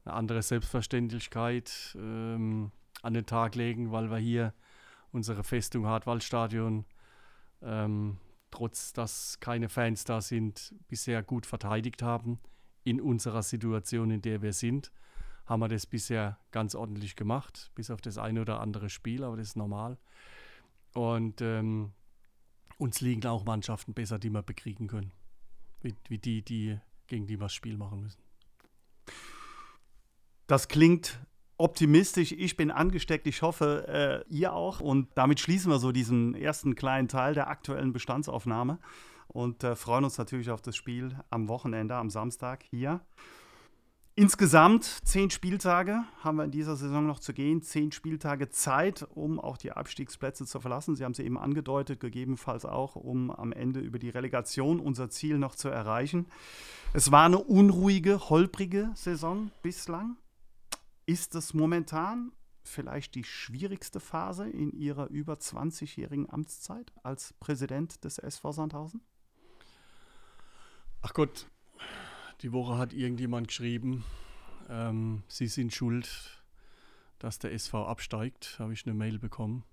eine 0.04 0.16
andere 0.16 0.42
Selbstverständlichkeit 0.42 1.96
ähm, 1.98 2.72
an 3.02 3.14
den 3.14 3.26
Tag 3.26 3.56
legen, 3.56 3.94
weil 3.94 4.12
wir 4.12 4.18
hier 4.18 4.54
unsere 5.14 5.46
Festung 5.46 5.88
Hartwaldstadion, 5.88 6.84
ähm, 7.62 8.18
trotz 8.52 8.92
dass 8.92 9.40
keine 9.40 9.70
Fans 9.70 10.04
da 10.04 10.20
sind, 10.20 10.76
bisher 10.90 11.24
gut 11.24 11.46
verteidigt 11.46 12.04
haben 12.04 12.38
in 12.84 13.00
unserer 13.00 13.44
Situation, 13.44 14.12
in 14.12 14.22
der 14.22 14.42
wir 14.42 14.52
sind. 14.52 14.92
haben 15.46 15.62
wir 15.62 15.70
das 15.70 15.86
bisher 15.86 16.38
ganz 16.52 16.76
ordentlich 16.76 17.16
gemacht, 17.16 17.72
bis 17.76 17.90
auf 17.90 18.02
das 18.02 18.18
eine 18.18 18.42
oder 18.42 18.60
andere 18.60 18.90
Spiel, 18.90 19.24
aber 19.24 19.38
das 19.38 19.50
ist 19.50 19.56
normal. 19.56 19.98
Und 20.94 21.42
ähm, 21.42 21.94
uns 22.78 23.02
liegen 23.02 23.26
auch 23.26 23.44
Mannschaften 23.46 23.94
besser, 23.94 24.20
die 24.20 24.30
wir 24.30 24.42
bekriegen 24.42 24.88
können, 24.88 25.12
wie, 25.82 25.96
wie 26.08 26.18
die, 26.18 26.44
die, 26.44 26.80
gegen 27.08 27.28
die 27.28 27.38
wir 27.38 27.46
das 27.46 27.54
Spiel 27.54 27.78
machen 27.78 28.02
müssen. 28.02 28.22
Das 30.48 30.68
klingt 30.68 31.20
optimistisch. 31.58 32.32
Ich 32.32 32.58
bin 32.58 32.72
angesteckt. 32.72 33.28
Ich 33.28 33.42
hoffe, 33.42 34.24
äh, 34.28 34.34
ihr 34.34 34.54
auch. 34.54 34.80
Und 34.80 35.10
damit 35.16 35.40
schließen 35.40 35.72
wir 35.72 35.80
so 35.80 35.92
diesen 35.92 36.36
ersten 36.36 36.76
kleinen 36.76 37.08
Teil 37.08 37.34
der 37.34 37.48
aktuellen 37.48 37.94
Bestandsaufnahme 37.94 38.80
und 39.28 39.64
äh, 39.64 39.76
freuen 39.76 40.04
uns 40.04 40.18
natürlich 40.18 40.50
auf 40.50 40.62
das 40.62 40.76
Spiel 40.76 41.18
am 41.30 41.48
Wochenende, 41.48 41.96
am 41.96 42.10
Samstag 42.10 42.64
hier. 42.64 43.02
Insgesamt 44.16 44.84
zehn 44.84 45.32
Spieltage 45.32 46.04
haben 46.24 46.38
wir 46.38 46.44
in 46.44 46.52
dieser 46.52 46.76
Saison 46.76 47.08
noch 47.08 47.20
zu 47.20 47.34
gehen. 47.34 47.64
Zehn 47.64 47.92
Spieltage 47.92 48.50
Zeit, 48.50 49.08
um 49.10 49.40
auch 49.40 49.58
die 49.58 49.72
Abstiegsplätze 49.72 50.46
zu 50.46 50.60
verlassen. 50.60 50.96
Sie 50.96 51.04
haben 51.04 51.16
sie 51.16 51.24
eben 51.24 51.40
angedeutet, 51.40 52.00
gegebenenfalls 52.00 52.64
auch, 52.64 52.96
um 52.96 53.32
am 53.32 53.52
Ende 53.52 53.80
über 53.80 53.98
die 53.98 54.10
Relegation 54.10 54.80
unser 54.80 55.10
Ziel 55.10 55.40
noch 55.40 55.56
zu 55.56 55.68
erreichen. 55.68 56.28
Es 56.94 57.12
war 57.12 57.26
eine 57.26 57.40
unruhige, 57.40 58.30
holprige 58.30 58.92
Saison 58.94 59.50
bislang. 59.64 60.18
Ist 61.08 61.34
es 61.34 61.56
momentan 61.56 62.34
vielleicht 62.64 63.16
die 63.16 63.24
schwierigste 63.24 64.00
Phase 64.00 64.48
in 64.48 64.74
Ihrer 64.74 65.08
über 65.08 65.34
20-jährigen 65.34 66.30
Amtszeit 66.30 66.94
als 67.02 67.34
Präsident 67.40 68.04
des 68.04 68.20
SV 68.20 68.52
Sandhausen? 68.52 69.02
Ach 71.02 71.16
Gott, 71.16 71.48
die 72.42 72.52
Woche 72.52 72.78
hat 72.78 72.94
irgendjemand 72.94 73.48
geschrieben, 73.48 74.04
ähm, 74.70 75.24
Sie 75.28 75.48
sind 75.48 75.74
schuld, 75.74 76.44
dass 77.20 77.40
der 77.40 77.54
SV 77.54 77.86
absteigt. 77.86 78.58
Habe 78.60 78.74
ich 78.74 78.86
eine 78.86 78.94
Mail 78.94 79.20
bekommen. 79.20 79.64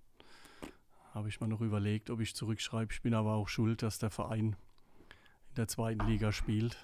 Habe 1.13 1.29
ich 1.29 1.41
mal 1.41 1.49
noch 1.49 1.61
überlegt, 1.61 2.11
ob 2.11 2.21
ich 2.21 2.35
zurückschreibe. 2.35 2.93
Ich 2.93 3.03
bin 3.03 3.15
aber 3.15 3.35
auch 3.35 3.49
schuld, 3.49 3.83
dass 3.83 3.99
der 3.99 4.11
Verein 4.11 4.57
in 5.49 5.55
der 5.57 5.69
zweiten 5.69 6.07
Liga 6.07 6.33
spielt. 6.33 6.77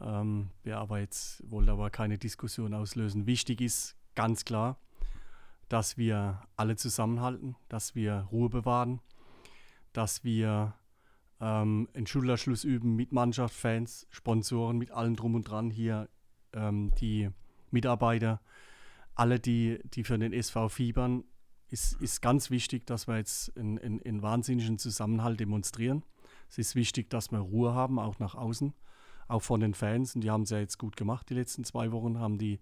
Ähm, 0.00 0.50
wir 0.62 0.78
aber 0.78 0.98
jetzt 0.98 1.48
wollte 1.48 1.72
aber 1.72 1.90
keine 1.90 2.18
Diskussion 2.18 2.74
auslösen. 2.74 3.26
Wichtig 3.26 3.60
ist 3.60 3.96
ganz 4.14 4.44
klar, 4.44 4.76
dass 5.68 5.96
wir 5.96 6.42
alle 6.56 6.76
zusammenhalten, 6.76 7.56
dass 7.68 7.94
wir 7.94 8.28
Ruhe 8.32 8.48
bewahren, 8.48 9.00
dass 9.92 10.24
wir 10.24 10.74
ähm, 11.44 11.88
einen 11.92 12.06
Schulterschluss 12.06 12.64
üben 12.64 12.96
mit 12.96 13.12
Mannschaft, 13.12 13.54
Fans, 13.54 14.06
Sponsoren, 14.08 14.78
mit 14.78 14.90
allem 14.90 15.14
drum 15.14 15.34
und 15.34 15.42
dran 15.42 15.70
hier, 15.70 16.08
ähm, 16.54 16.90
die 16.98 17.28
Mitarbeiter, 17.70 18.40
alle, 19.14 19.38
die, 19.38 19.78
die 19.92 20.04
für 20.04 20.18
den 20.18 20.32
SV 20.32 20.70
fiebern, 20.70 21.24
ist, 21.68 22.00
ist 22.00 22.22
ganz 22.22 22.50
wichtig, 22.50 22.86
dass 22.86 23.06
wir 23.06 23.18
jetzt 23.18 23.54
einen, 23.58 23.78
einen, 23.78 24.00
einen 24.02 24.22
wahnsinnigen 24.22 24.78
Zusammenhalt 24.78 25.38
demonstrieren. 25.38 26.02
Es 26.48 26.56
ist 26.56 26.76
wichtig, 26.76 27.10
dass 27.10 27.30
wir 27.30 27.40
Ruhe 27.40 27.74
haben, 27.74 27.98
auch 27.98 28.18
nach 28.18 28.34
außen, 28.34 28.72
auch 29.28 29.42
von 29.42 29.60
den 29.60 29.74
Fans. 29.74 30.14
Und 30.14 30.22
die 30.22 30.30
haben 30.30 30.44
es 30.44 30.50
ja 30.50 30.58
jetzt 30.58 30.78
gut 30.78 30.96
gemacht, 30.96 31.28
die 31.28 31.34
letzten 31.34 31.64
zwei 31.64 31.92
Wochen, 31.92 32.18
haben 32.18 32.38
die 32.38 32.58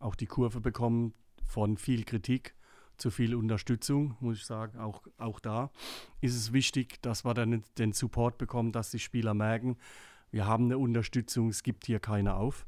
auch 0.00 0.14
die 0.14 0.26
Kurve 0.26 0.60
bekommen 0.60 1.14
von 1.46 1.78
viel 1.78 2.04
Kritik 2.04 2.54
zu 2.98 3.10
viel 3.10 3.34
Unterstützung, 3.34 4.16
muss 4.20 4.38
ich 4.38 4.44
sagen. 4.44 4.78
Auch, 4.78 5.02
auch 5.16 5.40
da 5.40 5.70
ist 6.20 6.34
es 6.36 6.52
wichtig, 6.52 7.00
dass 7.02 7.24
wir 7.24 7.34
dann 7.34 7.64
den 7.78 7.92
Support 7.92 8.38
bekommen, 8.38 8.72
dass 8.72 8.90
die 8.90 8.98
Spieler 8.98 9.34
merken, 9.34 9.76
wir 10.30 10.46
haben 10.46 10.64
eine 10.64 10.78
Unterstützung, 10.78 11.48
es 11.48 11.62
gibt 11.62 11.86
hier 11.86 12.00
keine 12.00 12.34
auf. 12.34 12.66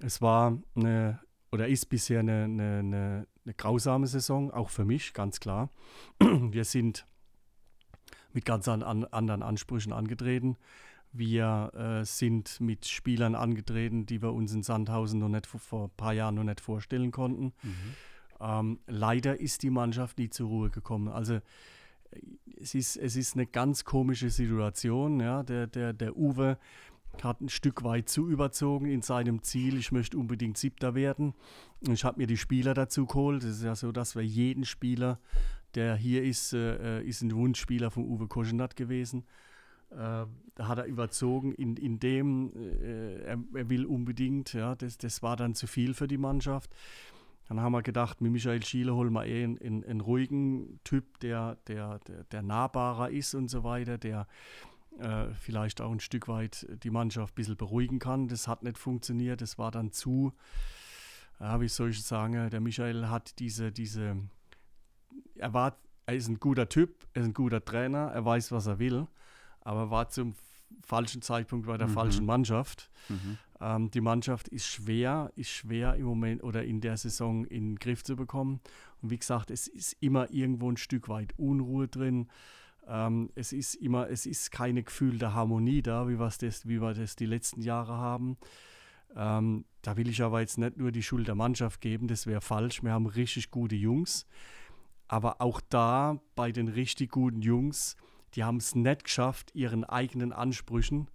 Es 0.00 0.20
war 0.20 0.58
eine, 0.74 1.20
oder 1.50 1.68
ist 1.68 1.88
bisher 1.88 2.20
eine, 2.20 2.44
eine, 2.44 2.78
eine, 2.80 3.26
eine 3.44 3.54
grausame 3.54 4.06
Saison, 4.06 4.50
auch 4.50 4.68
für 4.68 4.84
mich, 4.84 5.14
ganz 5.14 5.40
klar. 5.40 5.70
Wir 6.20 6.64
sind 6.64 7.06
mit 8.32 8.44
ganz 8.44 8.68
an, 8.68 8.82
an, 8.82 9.04
anderen 9.04 9.42
Ansprüchen 9.42 9.92
angetreten. 9.92 10.56
Wir 11.12 11.70
äh, 11.74 12.04
sind 12.06 12.58
mit 12.60 12.86
Spielern 12.86 13.34
angetreten, 13.34 14.06
die 14.06 14.22
wir 14.22 14.32
uns 14.32 14.54
in 14.54 14.62
Sandhausen 14.62 15.20
noch 15.20 15.28
nicht 15.28 15.46
vor, 15.46 15.60
vor 15.60 15.84
ein 15.84 15.96
paar 15.98 16.14
Jahren 16.14 16.36
noch 16.36 16.44
nicht 16.44 16.62
vorstellen 16.62 17.10
konnten. 17.10 17.52
Mhm. 17.62 17.94
Ähm, 18.42 18.80
leider 18.86 19.40
ist 19.40 19.62
die 19.62 19.70
Mannschaft 19.70 20.18
nie 20.18 20.28
zur 20.28 20.48
Ruhe 20.48 20.70
gekommen. 20.70 21.08
Also 21.08 21.40
es 22.60 22.74
ist, 22.74 22.96
es 22.96 23.16
ist 23.16 23.34
eine 23.34 23.46
ganz 23.46 23.84
komische 23.84 24.30
Situation. 24.30 25.20
Ja. 25.20 25.42
Der, 25.42 25.66
der, 25.66 25.92
der 25.92 26.16
Uwe 26.16 26.58
hat 27.22 27.40
ein 27.40 27.48
Stück 27.48 27.84
weit 27.84 28.08
zu 28.08 28.28
überzogen 28.28 28.86
in 28.86 29.02
seinem 29.02 29.42
Ziel. 29.42 29.76
Ich 29.76 29.92
möchte 29.92 30.16
unbedingt 30.18 30.58
Siebter 30.58 30.94
werden. 30.94 31.34
Ich 31.80 32.04
habe 32.04 32.18
mir 32.18 32.26
die 32.26 32.36
Spieler 32.36 32.74
dazu 32.74 33.06
geholt. 33.06 33.44
Es 33.44 33.58
ist 33.58 33.64
ja 33.64 33.74
so, 33.74 33.92
dass 33.92 34.16
wir 34.16 34.24
jeden 34.24 34.64
Spieler, 34.64 35.20
der 35.74 35.94
hier 35.96 36.22
ist, 36.22 36.52
äh, 36.52 37.02
ist 37.02 37.22
ein 37.22 37.34
Wunschspieler 37.34 37.90
von 37.90 38.04
Uwe 38.04 38.28
Koschenat 38.28 38.76
gewesen. 38.76 39.24
Äh, 39.90 40.26
da 40.54 40.68
hat 40.68 40.78
er 40.78 40.84
überzogen 40.86 41.52
in, 41.52 41.76
in 41.76 41.98
dem, 41.98 42.52
äh, 42.56 43.24
er, 43.24 43.38
er, 43.54 43.70
will 43.70 43.84
unbedingt, 43.84 44.54
ja, 44.54 44.74
das, 44.74 44.96
das 44.96 45.22
war 45.22 45.36
dann 45.36 45.54
zu 45.54 45.66
viel 45.66 45.92
für 45.94 46.08
die 46.08 46.18
Mannschaft. 46.18 46.74
Dann 47.52 47.60
haben 47.60 47.72
wir 47.72 47.82
gedacht, 47.82 48.22
mit 48.22 48.32
Michael 48.32 48.64
Schiele 48.64 48.94
holen 48.94 49.12
wir 49.12 49.26
eh 49.26 49.44
einen, 49.44 49.58
einen, 49.58 49.84
einen 49.84 50.00
ruhigen 50.00 50.80
Typ, 50.84 51.20
der, 51.20 51.58
der, 51.66 51.98
der, 51.98 52.24
der, 52.24 52.40
nahbarer 52.40 53.10
ist 53.10 53.34
und 53.34 53.48
so 53.48 53.62
weiter, 53.62 53.98
der 53.98 54.26
äh, 54.98 55.26
vielleicht 55.34 55.82
auch 55.82 55.92
ein 55.92 56.00
Stück 56.00 56.28
weit 56.28 56.66
die 56.82 56.88
Mannschaft 56.88 57.34
ein 57.34 57.36
bisschen 57.36 57.58
beruhigen 57.58 57.98
kann. 57.98 58.26
Das 58.26 58.48
hat 58.48 58.62
nicht 58.62 58.78
funktioniert, 58.78 59.42
das 59.42 59.58
war 59.58 59.70
dann 59.70 59.92
zu, 59.92 60.32
ja, 61.40 61.60
wie 61.60 61.68
soll 61.68 61.90
ich 61.90 62.02
sagen, 62.02 62.48
der 62.48 62.60
Michael 62.62 63.08
hat 63.08 63.38
diese, 63.38 63.70
diese, 63.70 64.16
er 65.34 65.52
war, 65.52 65.76
er 66.06 66.14
ist 66.14 66.28
ein 66.28 66.40
guter 66.40 66.70
Typ, 66.70 67.06
er 67.12 67.20
ist 67.20 67.28
ein 67.28 67.34
guter 67.34 67.62
Trainer, 67.62 68.12
er 68.14 68.24
weiß, 68.24 68.50
was 68.52 68.66
er 68.66 68.78
will, 68.78 69.06
aber 69.60 69.90
war 69.90 70.08
zum 70.08 70.36
falschen 70.80 71.20
Zeitpunkt 71.20 71.66
bei 71.66 71.76
der 71.76 71.88
mhm. 71.88 71.92
falschen 71.92 72.24
Mannschaft. 72.24 72.90
Mhm. 73.10 73.36
Ähm, 73.62 73.90
die 73.92 74.00
Mannschaft 74.00 74.48
ist 74.48 74.66
schwer, 74.66 75.30
ist 75.36 75.50
schwer 75.50 75.94
im 75.94 76.04
Moment 76.04 76.42
oder 76.42 76.64
in 76.64 76.80
der 76.80 76.96
Saison 76.96 77.44
in 77.44 77.70
den 77.70 77.78
Griff 77.78 78.02
zu 78.02 78.16
bekommen. 78.16 78.60
Und 79.00 79.10
wie 79.10 79.18
gesagt, 79.18 79.50
es 79.50 79.68
ist 79.68 79.96
immer 80.00 80.30
irgendwo 80.30 80.68
ein 80.68 80.76
Stück 80.76 81.08
weit 81.08 81.32
Unruhe 81.38 81.86
drin. 81.86 82.28
Ähm, 82.88 83.30
es 83.36 83.52
ist 83.52 83.76
immer, 83.76 84.10
es 84.10 84.26
ist 84.26 84.50
keine 84.50 84.82
Gefühl 84.82 85.18
der 85.18 85.34
Harmonie 85.34 85.80
da, 85.80 86.08
wie, 86.08 86.16
das, 86.16 86.66
wie 86.66 86.82
wir 86.82 86.92
das 86.92 87.14
die 87.14 87.26
letzten 87.26 87.62
Jahre 87.62 87.92
haben. 87.92 88.36
Ähm, 89.14 89.64
da 89.82 89.96
will 89.96 90.08
ich 90.08 90.22
aber 90.22 90.40
jetzt 90.40 90.58
nicht 90.58 90.76
nur 90.76 90.90
die 90.90 91.02
Schuld 91.02 91.28
der 91.28 91.36
Mannschaft 91.36 91.80
geben, 91.80 92.08
das 92.08 92.26
wäre 92.26 92.40
falsch. 92.40 92.82
Wir 92.82 92.92
haben 92.92 93.06
richtig 93.06 93.52
gute 93.52 93.76
Jungs. 93.76 94.26
Aber 95.06 95.40
auch 95.40 95.60
da 95.68 96.20
bei 96.34 96.50
den 96.50 96.66
richtig 96.66 97.12
guten 97.12 97.42
Jungs, 97.42 97.96
die 98.34 98.42
haben 98.42 98.56
es 98.56 98.74
nicht 98.74 99.04
geschafft, 99.04 99.54
ihren 99.54 99.84
eigenen 99.84 100.32
Ansprüchen 100.32 101.08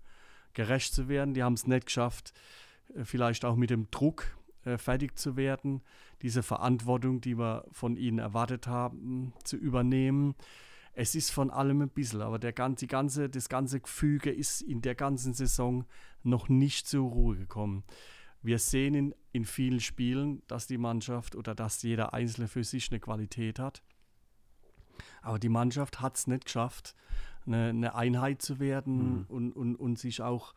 gerecht 0.57 0.93
zu 0.93 1.07
werden. 1.07 1.35
Die 1.35 1.43
haben 1.43 1.53
es 1.53 1.67
nicht 1.67 1.85
geschafft, 1.85 2.33
äh, 2.95 3.05
vielleicht 3.05 3.45
auch 3.45 3.55
mit 3.55 3.69
dem 3.69 3.89
Druck 3.91 4.35
äh, 4.65 4.77
fertig 4.77 5.17
zu 5.17 5.37
werden, 5.37 5.81
diese 6.23 6.43
Verantwortung, 6.43 7.21
die 7.21 7.37
wir 7.37 7.65
von 7.71 7.95
ihnen 7.95 8.19
erwartet 8.19 8.67
haben, 8.67 9.33
zu 9.43 9.55
übernehmen. 9.55 10.35
Es 10.93 11.13
ist 11.13 11.29
von 11.29 11.51
allem 11.51 11.83
ein 11.83 11.89
bisschen, 11.89 12.23
aber 12.23 12.39
der 12.39 12.53
ganze, 12.53 12.87
ganze, 12.87 13.29
das 13.29 13.49
ganze 13.49 13.79
Gefüge 13.79 14.31
ist 14.31 14.61
in 14.61 14.81
der 14.81 14.95
ganzen 14.95 15.35
Saison 15.35 15.85
noch 16.23 16.49
nicht 16.49 16.87
zur 16.87 17.07
Ruhe 17.07 17.37
gekommen. 17.37 17.83
Wir 18.41 18.57
sehen 18.57 18.95
in, 18.95 19.15
in 19.31 19.45
vielen 19.45 19.79
Spielen, 19.79 20.41
dass 20.47 20.65
die 20.65 20.79
Mannschaft 20.79 21.35
oder 21.35 21.53
dass 21.53 21.83
jeder 21.83 22.15
Einzelne 22.15 22.47
für 22.47 22.63
sich 22.63 22.89
eine 22.89 22.99
Qualität 22.99 23.59
hat. 23.59 23.83
Aber 25.21 25.37
die 25.37 25.49
Mannschaft 25.49 26.01
hat 26.01 26.17
es 26.17 26.25
nicht 26.25 26.45
geschafft, 26.45 26.95
eine, 27.47 27.69
eine, 27.69 27.95
Einheit 27.95 28.41
zu 28.41 28.59
werden 28.59 29.19
mhm. 29.19 29.25
und, 29.29 29.51
und, 29.53 29.75
und 29.75 29.99
sich 29.99 30.21
auch, 30.21 30.53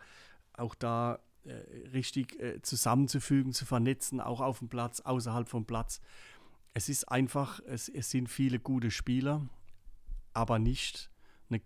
auch 0.52 0.75
da 0.75 1.20
äh, 1.44 1.52
richtig 1.92 2.38
äh, 2.40 2.61
zusammenzufügen, 2.62 3.52
zu 3.52 3.64
vernetzen, 3.64 4.20
auch 4.20 4.40
auf 4.40 4.59
dem 4.59 4.68
Platz, 4.68 5.00
außerhalb 5.00 5.49
vom 5.49 5.64
Platz. 5.64 6.00
Es 6.75 6.88
ist 6.88 7.04
einfach, 7.04 7.61
es, 7.66 7.88
es 7.88 8.11
sind 8.11 8.28
viele 8.28 8.59
gute 8.59 8.90
Spieler, 8.90 9.47
aber 10.35 10.59
nicht 10.59 11.11
eine, 11.49 11.61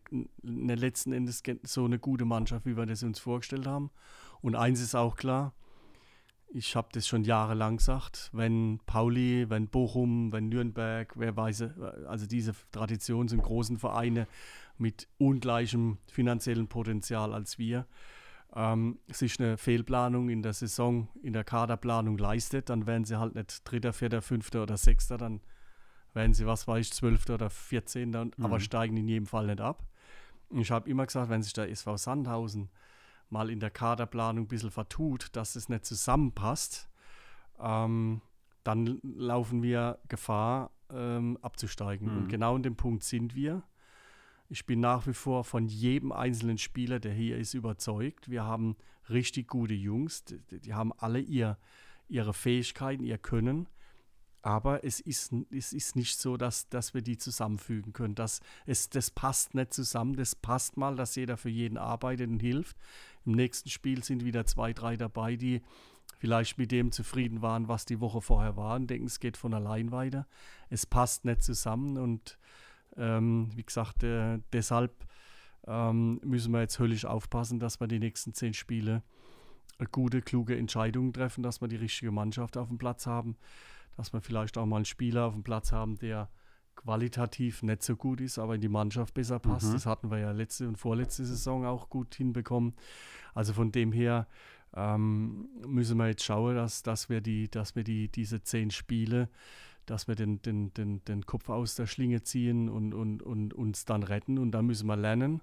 eine 0.46 0.74
letzten 0.74 1.12
Endes 1.12 1.42
so 1.64 1.84
eine 1.84 1.98
gute 1.98 2.24
Mannschaft, 2.24 2.66
wie 2.66 2.76
wir 2.76 2.86
das 2.86 3.02
uns 3.02 3.18
vorgestellt 3.18 3.66
haben. 3.66 3.90
Und 4.40 4.54
eins 4.56 4.80
ist 4.80 4.94
auch 4.94 5.16
klar, 5.16 5.54
ich 6.54 6.76
habe 6.76 6.88
das 6.92 7.08
schon 7.08 7.24
jahrelang 7.24 7.78
gesagt, 7.78 8.30
wenn 8.32 8.78
Pauli, 8.86 9.50
wenn 9.50 9.66
Bochum, 9.66 10.32
wenn 10.32 10.48
Nürnberg, 10.48 11.12
wer 11.16 11.36
weiß, 11.36 11.64
also 12.06 12.26
diese 12.26 12.52
Traditions- 12.70 13.32
und 13.32 13.42
großen 13.42 13.76
Vereine 13.76 14.28
mit 14.78 15.08
ungleichem 15.18 15.98
finanziellen 16.06 16.68
Potenzial 16.68 17.34
als 17.34 17.58
wir, 17.58 17.86
ähm, 18.54 19.00
sich 19.08 19.40
eine 19.40 19.56
Fehlplanung 19.56 20.28
in 20.28 20.42
der 20.42 20.52
Saison, 20.52 21.08
in 21.22 21.32
der 21.32 21.42
Kaderplanung 21.42 22.18
leistet, 22.18 22.70
dann 22.70 22.86
werden 22.86 23.04
sie 23.04 23.18
halt 23.18 23.34
nicht 23.34 23.68
Dritter, 23.68 23.92
Vierter, 23.92 24.22
Fünfter 24.22 24.62
oder 24.62 24.76
Sechster, 24.76 25.18
dann 25.18 25.40
werden 26.12 26.34
sie, 26.34 26.46
was 26.46 26.68
weiß 26.68 26.86
ich, 26.86 26.92
Zwölfter 26.92 27.34
oder 27.34 27.50
Vierzehnter, 27.50 28.26
mhm. 28.26 28.32
aber 28.38 28.60
steigen 28.60 28.96
in 28.96 29.08
jedem 29.08 29.26
Fall 29.26 29.46
nicht 29.46 29.60
ab. 29.60 29.84
Ich 30.50 30.70
habe 30.70 30.88
immer 30.88 31.04
gesagt, 31.04 31.30
wenn 31.30 31.42
sich 31.42 31.52
der 31.52 31.68
SV 31.68 31.96
Sandhausen 31.96 32.68
mal 33.30 33.50
in 33.50 33.60
der 33.60 33.70
Kaderplanung 33.70 34.44
ein 34.44 34.48
bisschen 34.48 34.70
vertut, 34.70 35.28
dass 35.32 35.56
es 35.56 35.68
nicht 35.68 35.84
zusammenpasst, 35.84 36.88
ähm, 37.58 38.20
dann 38.62 39.00
laufen 39.02 39.62
wir 39.62 39.98
Gefahr, 40.08 40.70
ähm, 40.90 41.38
abzusteigen. 41.42 42.10
Mhm. 42.10 42.16
Und 42.16 42.28
genau 42.28 42.56
an 42.56 42.62
dem 42.62 42.76
Punkt 42.76 43.04
sind 43.04 43.34
wir. 43.34 43.62
Ich 44.48 44.66
bin 44.66 44.80
nach 44.80 45.06
wie 45.06 45.14
vor 45.14 45.44
von 45.44 45.66
jedem 45.66 46.12
einzelnen 46.12 46.58
Spieler, 46.58 47.00
der 47.00 47.12
hier 47.12 47.38
ist, 47.38 47.54
überzeugt. 47.54 48.30
Wir 48.30 48.44
haben 48.44 48.76
richtig 49.08 49.48
gute 49.48 49.74
Jungs, 49.74 50.24
die, 50.24 50.38
die 50.60 50.74
haben 50.74 50.92
alle 50.98 51.20
ihr, 51.20 51.58
ihre 52.08 52.34
Fähigkeiten, 52.34 53.04
ihr 53.04 53.18
Können. 53.18 53.68
Aber 54.42 54.84
es 54.84 55.00
ist, 55.00 55.32
es 55.50 55.72
ist 55.72 55.96
nicht 55.96 56.18
so, 56.18 56.36
dass, 56.36 56.68
dass 56.68 56.92
wir 56.92 57.00
die 57.00 57.16
zusammenfügen 57.16 57.94
können. 57.94 58.14
Das, 58.14 58.40
es, 58.66 58.90
das 58.90 59.10
passt 59.10 59.54
nicht 59.54 59.72
zusammen. 59.72 60.16
Das 60.16 60.34
passt 60.34 60.76
mal, 60.76 60.96
dass 60.96 61.14
jeder 61.14 61.38
für 61.38 61.48
jeden 61.48 61.78
arbeitet 61.78 62.28
und 62.28 62.40
hilft. 62.40 62.76
Im 63.24 63.32
nächsten 63.32 63.70
Spiel 63.70 64.04
sind 64.04 64.24
wieder 64.24 64.46
zwei, 64.46 64.72
drei 64.72 64.96
dabei, 64.96 65.36
die 65.36 65.62
vielleicht 66.18 66.58
mit 66.58 66.72
dem 66.72 66.92
zufrieden 66.92 67.42
waren, 67.42 67.68
was 67.68 67.84
die 67.84 68.00
Woche 68.00 68.20
vorher 68.20 68.56
war 68.56 68.76
und 68.76 68.88
denken, 68.88 69.06
es 69.06 69.20
geht 69.20 69.36
von 69.36 69.54
allein 69.54 69.92
weiter. 69.92 70.26
Es 70.70 70.86
passt 70.86 71.24
nicht 71.24 71.42
zusammen 71.42 71.98
und 71.98 72.38
ähm, 72.96 73.50
wie 73.54 73.64
gesagt, 73.64 74.02
äh, 74.02 74.38
deshalb 74.52 75.06
ähm, 75.66 76.20
müssen 76.22 76.52
wir 76.52 76.60
jetzt 76.60 76.78
höllisch 76.78 77.04
aufpassen, 77.04 77.58
dass 77.58 77.80
wir 77.80 77.88
die 77.88 77.98
nächsten 77.98 78.34
zehn 78.34 78.54
Spiele 78.54 79.02
gute, 79.90 80.22
kluge 80.22 80.56
Entscheidungen 80.56 81.12
treffen, 81.12 81.42
dass 81.42 81.60
wir 81.60 81.68
die 81.68 81.76
richtige 81.76 82.12
Mannschaft 82.12 82.56
auf 82.56 82.68
dem 82.68 82.78
Platz 82.78 83.06
haben, 83.06 83.36
dass 83.96 84.12
wir 84.12 84.20
vielleicht 84.20 84.56
auch 84.56 84.66
mal 84.66 84.76
einen 84.76 84.84
Spieler 84.84 85.24
auf 85.24 85.34
dem 85.34 85.42
Platz 85.42 85.72
haben, 85.72 85.96
der 85.96 86.30
qualitativ 86.76 87.62
nicht 87.62 87.82
so 87.82 87.96
gut 87.96 88.20
ist, 88.20 88.38
aber 88.38 88.56
in 88.56 88.60
die 88.60 88.68
Mannschaft 88.68 89.14
besser 89.14 89.38
passt. 89.38 89.68
Mhm. 89.68 89.72
Das 89.72 89.86
hatten 89.86 90.10
wir 90.10 90.18
ja 90.18 90.32
letzte 90.32 90.68
und 90.68 90.76
vorletzte 90.76 91.24
Saison 91.24 91.64
auch 91.64 91.88
gut 91.88 92.14
hinbekommen. 92.14 92.74
Also 93.34 93.52
von 93.52 93.72
dem 93.72 93.92
her 93.92 94.26
ähm, 94.76 95.48
müssen 95.66 95.96
wir 95.98 96.08
jetzt 96.08 96.24
schauen, 96.24 96.56
dass, 96.56 96.82
dass 96.82 97.08
wir, 97.08 97.20
die, 97.20 97.48
dass 97.50 97.76
wir 97.76 97.84
die, 97.84 98.08
diese 98.08 98.42
zehn 98.42 98.70
Spiele, 98.70 99.28
dass 99.86 100.08
wir 100.08 100.14
den, 100.14 100.40
den, 100.42 100.72
den, 100.74 101.04
den 101.04 101.26
Kopf 101.26 101.48
aus 101.48 101.74
der 101.74 101.86
Schlinge 101.86 102.22
ziehen 102.22 102.68
und, 102.68 102.94
und, 102.94 103.22
und 103.22 103.54
uns 103.54 103.84
dann 103.84 104.02
retten. 104.02 104.38
Und 104.38 104.52
da 104.52 104.62
müssen 104.62 104.86
wir 104.86 104.96
lernen, 104.96 105.42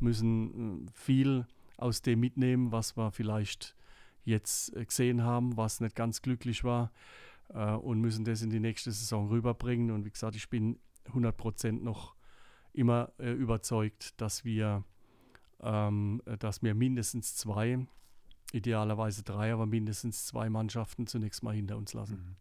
müssen 0.00 0.86
äh, 0.86 0.90
viel 0.92 1.46
aus 1.76 2.02
dem 2.02 2.20
mitnehmen, 2.20 2.72
was 2.72 2.96
wir 2.96 3.10
vielleicht 3.12 3.74
jetzt 4.24 4.76
äh, 4.76 4.84
gesehen 4.84 5.22
haben, 5.22 5.56
was 5.56 5.80
nicht 5.80 5.96
ganz 5.96 6.22
glücklich 6.22 6.64
war 6.64 6.90
äh, 7.48 7.72
und 7.72 8.00
müssen 8.00 8.24
das 8.24 8.42
in 8.42 8.50
die 8.50 8.60
nächste 8.60 8.92
Saison 8.92 9.28
rüberbringen. 9.28 9.90
Und 9.90 10.04
wie 10.04 10.10
gesagt, 10.10 10.36
ich 10.36 10.48
bin 10.48 10.78
100% 11.12 11.82
noch 11.82 12.14
immer 12.72 13.12
äh, 13.18 13.32
überzeugt, 13.32 14.20
dass 14.20 14.44
wir, 14.44 14.84
ähm, 15.60 16.22
äh, 16.26 16.36
dass 16.36 16.62
wir 16.62 16.74
mindestens 16.74 17.36
zwei, 17.36 17.86
idealerweise 18.52 19.22
drei, 19.22 19.52
aber 19.52 19.66
mindestens 19.66 20.26
zwei 20.26 20.48
Mannschaften 20.48 21.06
zunächst 21.06 21.42
mal 21.42 21.54
hinter 21.54 21.76
uns 21.76 21.92
lassen. 21.92 22.36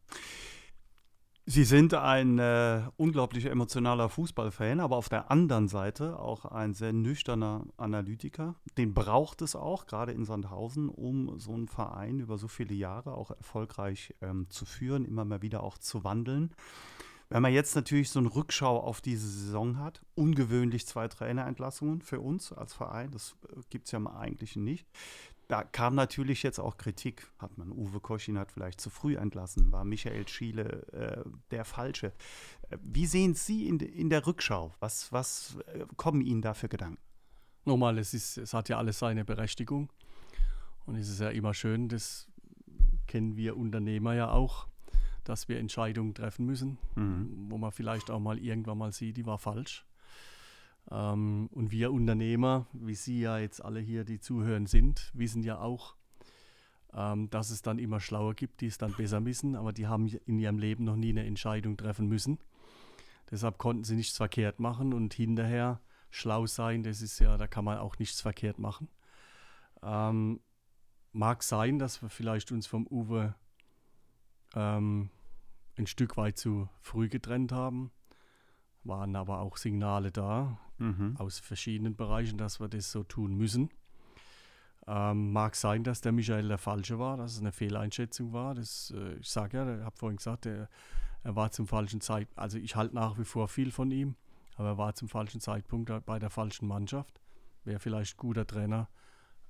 Sie 1.50 1.64
sind 1.64 1.94
ein 1.94 2.40
äh, 2.40 2.82
unglaublich 2.98 3.46
emotionaler 3.46 4.10
Fußballfan, 4.10 4.82
aber 4.82 4.98
auf 4.98 5.08
der 5.08 5.32
anderen 5.32 5.70
Seite 5.70 6.20
auch 6.20 6.44
ein 6.44 6.74
sehr 6.74 6.92
nüchterner 6.92 7.64
Analytiker. 7.78 8.56
Den 8.78 8.94
braucht 8.94 9.42
es 9.42 9.56
auch, 9.56 9.86
gerade 9.86 10.12
in 10.12 10.26
Sandhausen, 10.26 10.90
um 10.90 11.40
so 11.40 11.54
einen 11.54 11.70
Verein 11.70 12.20
über 12.20 12.38
so 12.38 12.50
viele 12.50 12.76
Jahre 12.76 13.14
auch 13.14 13.32
erfolgreich 13.32 14.14
ähm, 14.22 14.48
zu 14.50 14.66
führen, 14.66 15.06
immer 15.06 15.24
mal 15.24 15.42
wieder 15.42 15.64
auch 15.64 15.78
zu 15.78 16.04
wandeln. 16.04 16.54
Wenn 17.30 17.42
man 17.42 17.54
jetzt 17.54 17.78
natürlich 17.78 18.10
so 18.10 18.20
eine 18.20 18.36
Rückschau 18.36 18.78
auf 18.78 19.00
diese 19.00 19.30
Saison 19.30 19.80
hat, 19.80 20.02
ungewöhnlich 20.16 20.86
zwei 20.86 21.08
Trainerentlassungen 21.08 22.02
für 22.02 22.20
uns 22.20 22.52
als 22.52 22.74
Verein, 22.74 23.12
das 23.12 23.38
äh, 23.50 23.62
gibt 23.70 23.86
es 23.86 23.94
ja 23.94 24.00
im 24.00 24.08
Eigentlichen 24.08 24.66
nicht. 24.66 24.86
Da 25.48 25.64
kam 25.64 25.96
natürlich 25.96 26.44
jetzt 26.44 26.60
auch 26.60 26.78
Kritik. 26.78 27.26
Hat 27.40 27.58
man 27.58 27.72
Uwe 27.72 28.02
Koschin 28.02 28.38
hat 28.38 28.52
vielleicht 28.52 28.82
zu 28.82 28.90
früh 28.90 29.16
entlassen? 29.16 29.72
War 29.72 29.86
Michael 29.86 30.28
Schiele 30.28 30.92
äh, 30.92 31.30
der 31.52 31.64
Falsche? 31.64 32.12
Äh, 32.70 32.78
Wie 32.82 33.06
sehen 33.06 33.34
Sie 33.34 33.68
in, 33.68 33.80
in 33.80 34.10
der 34.10 34.28
Rückschau? 34.28 34.74
Was, 34.82 35.12
was 35.14 35.58
äh, 35.74 35.86
kommen 35.96 36.20
Ihnen 36.22 36.42
da 36.42 36.54
für 36.54 36.68
Gedanken? 36.68 37.00
Nochmal, 37.64 37.98
es, 37.98 38.14
ist, 38.14 38.38
es 38.38 38.54
hat 38.54 38.68
ja 38.70 38.78
alles 38.78 39.00
seine 39.00 39.24
Berechtigung. 39.24 39.90
Und 40.86 40.96
es 40.96 41.10
ist 41.10 41.20
ja 41.20 41.30
immer 41.30 41.54
schön, 41.54 41.88
das 41.90 42.28
kennen 43.08 43.36
wir 43.38 43.56
Unternehmer 43.58 44.16
ja 44.16 44.32
auch, 44.32 44.68
dass 45.24 45.48
wir 45.50 45.60
Entscheidungen 45.60 46.14
treffen 46.14 46.46
müssen, 46.46 46.78
Mhm. 46.96 47.48
wo 47.50 47.58
man 47.58 47.72
vielleicht 47.72 48.10
auch 48.12 48.20
mal 48.20 48.38
irgendwann 48.38 48.78
mal 48.78 48.92
sieht, 48.92 49.16
die 49.18 49.26
war 49.26 49.38
falsch. 49.38 49.86
Ähm, 50.90 51.50
und 51.52 51.72
wir 51.72 51.92
Unternehmer, 51.92 52.68
wie 52.74 52.96
Sie 52.96 53.20
ja 53.20 53.38
jetzt 53.38 53.64
alle 53.64 53.80
hier, 53.80 54.04
die 54.04 54.20
zuhören 54.20 54.68
sind, 54.68 55.12
wissen 55.14 55.44
ja 55.44 55.60
auch, 55.60 55.96
ähm, 56.94 57.30
dass 57.30 57.50
es 57.50 57.62
dann 57.62 57.80
immer 57.80 58.00
Schlauer 58.00 58.34
gibt, 58.34 58.62
die 58.62 58.68
es 58.68 58.78
dann 58.78 58.94
besser 58.94 59.24
wissen, 59.26 59.56
aber 59.56 59.74
die 59.74 59.88
haben 59.88 60.08
in 60.08 60.40
ihrem 60.40 60.60
Leben 60.60 60.84
noch 60.86 60.96
nie 60.96 61.10
eine 61.10 61.26
Entscheidung 61.26 61.78
treffen 61.78 62.08
müssen. 62.08 62.40
Deshalb 63.30 63.58
konnten 63.58 63.84
sie 63.84 63.96
nichts 63.96 64.16
verkehrt 64.16 64.60
machen 64.60 64.94
und 64.94 65.14
hinterher 65.14 65.82
schlau 66.10 66.48
sein, 66.48 66.84
das 66.84 67.02
ist 67.02 67.20
ja, 67.20 67.38
da 67.38 67.48
kann 67.48 67.66
man 67.66 67.78
auch 67.80 68.00
nichts 68.00 68.22
verkehrt 68.22 68.58
machen. 68.58 68.88
Ähm, 69.84 70.40
mag 71.12 71.44
sein, 71.44 71.80
dass 71.80 72.02
wir 72.02 72.10
vielleicht 72.10 72.54
uns 72.54 72.68
vom 72.68 72.88
Uwe 72.88 73.36
ähm, 74.56 75.10
ein 75.78 75.88
Stück 75.88 76.16
weit 76.16 76.38
zu 76.38 76.70
früh 76.80 77.10
getrennt 77.10 77.52
haben. 77.52 77.92
Waren 78.86 79.18
aber 79.18 79.40
auch 79.40 79.58
Signale 79.58 80.12
da 80.14 80.58
Mhm. 80.80 81.16
aus 81.18 81.40
verschiedenen 81.40 81.96
Bereichen, 81.96 82.38
dass 82.38 82.60
wir 82.60 82.68
das 82.68 82.92
so 82.92 83.04
tun 83.04 83.36
müssen. 83.36 83.70
Ähm, 84.86 85.34
mag 85.34 85.56
sein, 85.56 85.84
dass 85.84 86.00
der 86.02 86.14
Michael 86.14 86.48
der 86.48 86.58
Falsche 86.58 86.98
war, 86.98 87.18
dass 87.18 87.34
es 87.34 87.40
eine 87.42 87.52
Fehleinschätzung 87.52 88.32
war. 88.32 88.56
Das, 88.56 88.94
äh, 88.96 89.16
ich 89.16 89.28
sage 89.28 89.58
ja, 89.58 89.78
ich 89.78 89.84
habe 89.84 89.96
vorhin 89.98 90.18
gesagt, 90.18 90.46
er, 90.46 90.70
er 91.24 91.36
war 91.36 91.52
zum 91.52 91.68
falschen 91.68 92.00
Zeitpunkt. 92.00 92.40
Also 92.40 92.58
ich 92.58 92.76
halte 92.76 92.96
nach 92.96 93.18
wie 93.18 93.26
vor 93.26 93.50
viel 93.50 93.72
von 93.72 93.92
ihm, 93.92 94.16
aber 94.56 94.70
er 94.70 94.78
war 94.78 94.96
zum 94.96 95.10
falschen 95.10 95.42
Zeitpunkt 95.42 95.92
bei 96.06 96.20
der 96.20 96.30
falschen 96.30 96.68
Mannschaft. 96.68 97.20
Wäre 97.66 97.80
vielleicht 97.80 98.16
ein 98.16 98.18
guter 98.18 98.48
Trainer, 98.48 98.88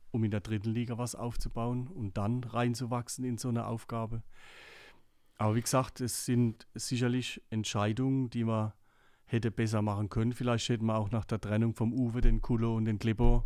um 0.09 0.23
in 0.23 0.31
der 0.31 0.39
dritten 0.39 0.71
Liga 0.71 0.97
was 0.97 1.13
aufzubauen 1.13 1.87
und 1.87 2.17
dann 2.17 2.43
reinzuwachsen 2.43 3.23
in 3.23 3.37
so 3.37 3.49
eine 3.49 3.67
Aufgabe. 3.67 4.23
Aber 5.37 5.53
wie 5.53 5.61
gesagt, 5.61 6.01
es 6.01 6.25
sind 6.25 6.67
sicherlich 6.73 7.43
Entscheidungen, 7.51 8.31
die 8.31 8.43
man 8.43 8.73
hätte 9.27 9.51
besser 9.51 9.81
machen 9.81 10.09
können. 10.09 10.33
Vielleicht 10.33 10.67
hätten 10.69 10.85
wir 10.85 10.97
auch 10.97 11.11
nach 11.11 11.25
der 11.25 11.39
Trennung 11.39 11.73
vom 11.73 11.93
Uwe 11.93 12.21
den 12.21 12.41
Kulo 12.41 12.75
und 12.75 12.85
den 12.85 12.97
Klippo 12.97 13.43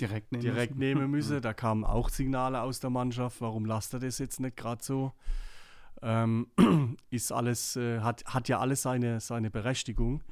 Direkt 0.00 0.32
nehmen 0.32 0.42
direkt 0.42 0.74
müssen. 0.74 0.98
nehmen 0.98 1.10
müsse. 1.10 1.40
Da 1.40 1.52
kamen 1.52 1.84
auch 1.84 2.08
Signale 2.08 2.62
aus 2.62 2.80
der 2.80 2.90
Mannschaft, 2.90 3.40
warum 3.40 3.64
lasst 3.64 3.92
er 3.94 4.00
das 4.00 4.18
jetzt 4.18 4.40
nicht 4.40 4.56
gerade 4.56 4.82
so? 4.82 5.12
Ähm, 6.02 6.48
ist 7.10 7.32
alles, 7.32 7.76
äh, 7.76 8.00
hat, 8.00 8.24
hat 8.26 8.48
ja 8.48 8.58
alles 8.58 8.82
seine, 8.82 9.20
seine 9.20 9.50
Berechtigung. 9.50 10.22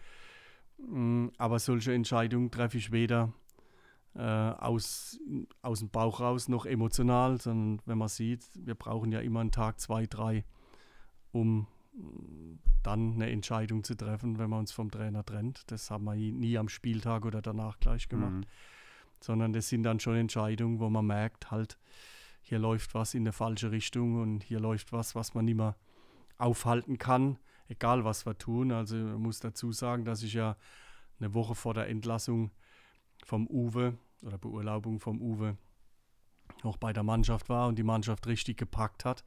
Mm, 0.78 1.28
aber 1.38 1.58
solche 1.58 1.92
Entscheidungen 1.92 2.50
treffe 2.50 2.78
ich 2.78 2.90
weder 2.92 3.32
äh, 4.14 4.20
aus, 4.20 5.18
aus 5.62 5.78
dem 5.78 5.90
Bauch 5.90 6.20
raus 6.20 6.48
noch 6.48 6.66
emotional, 6.66 7.40
sondern 7.40 7.80
wenn 7.86 7.98
man 7.98 8.08
sieht, 8.08 8.44
wir 8.54 8.74
brauchen 8.74 9.12
ja 9.12 9.20
immer 9.20 9.40
einen 9.40 9.52
Tag, 9.52 9.80
zwei, 9.80 10.06
drei, 10.06 10.44
um 11.30 11.66
dann 12.82 13.14
eine 13.14 13.30
Entscheidung 13.30 13.84
zu 13.84 13.94
treffen, 13.96 14.38
wenn 14.38 14.50
man 14.50 14.60
uns 14.60 14.72
vom 14.72 14.90
Trainer 14.90 15.24
trennt. 15.24 15.70
Das 15.70 15.90
haben 15.90 16.04
wir 16.04 16.14
nie 16.14 16.58
am 16.58 16.68
Spieltag 16.68 17.24
oder 17.24 17.42
danach 17.42 17.78
gleich 17.80 18.08
gemacht 18.08 18.32
Mhm. 18.32 18.46
sondern 19.20 19.52
das 19.52 19.68
sind 19.68 19.84
dann 19.84 20.00
schon 20.00 20.16
Entscheidungen, 20.16 20.80
wo 20.80 20.90
man 20.90 21.06
merkt, 21.06 21.52
halt, 21.52 21.78
hier 22.40 22.58
läuft 22.58 22.94
was 22.94 23.14
in 23.14 23.22
eine 23.22 23.32
falsche 23.32 23.70
Richtung 23.70 24.20
und 24.20 24.42
hier 24.42 24.58
läuft 24.58 24.92
was, 24.92 25.14
was 25.14 25.34
man 25.34 25.44
nicht 25.44 25.56
mehr 25.56 25.76
aufhalten 26.38 26.98
kann, 26.98 27.38
egal 27.68 28.04
was 28.04 28.26
wir 28.26 28.36
tun. 28.36 28.72
Also 28.72 28.96
man 28.96 29.22
muss 29.22 29.38
dazu 29.38 29.70
sagen, 29.70 30.04
dass 30.04 30.24
ich 30.24 30.32
ja 30.32 30.56
eine 31.20 31.34
Woche 31.34 31.54
vor 31.54 31.72
der 31.72 31.88
Entlassung 31.88 32.50
vom 33.24 33.46
Uwe 33.46 33.96
oder 34.22 34.38
Beurlaubung 34.38 34.98
vom 34.98 35.20
Uwe 35.20 35.56
noch 36.64 36.78
bei 36.78 36.92
der 36.92 37.04
Mannschaft 37.04 37.48
war 37.48 37.68
und 37.68 37.78
die 37.78 37.84
Mannschaft 37.84 38.26
richtig 38.26 38.56
gepackt 38.56 39.04
hat, 39.04 39.24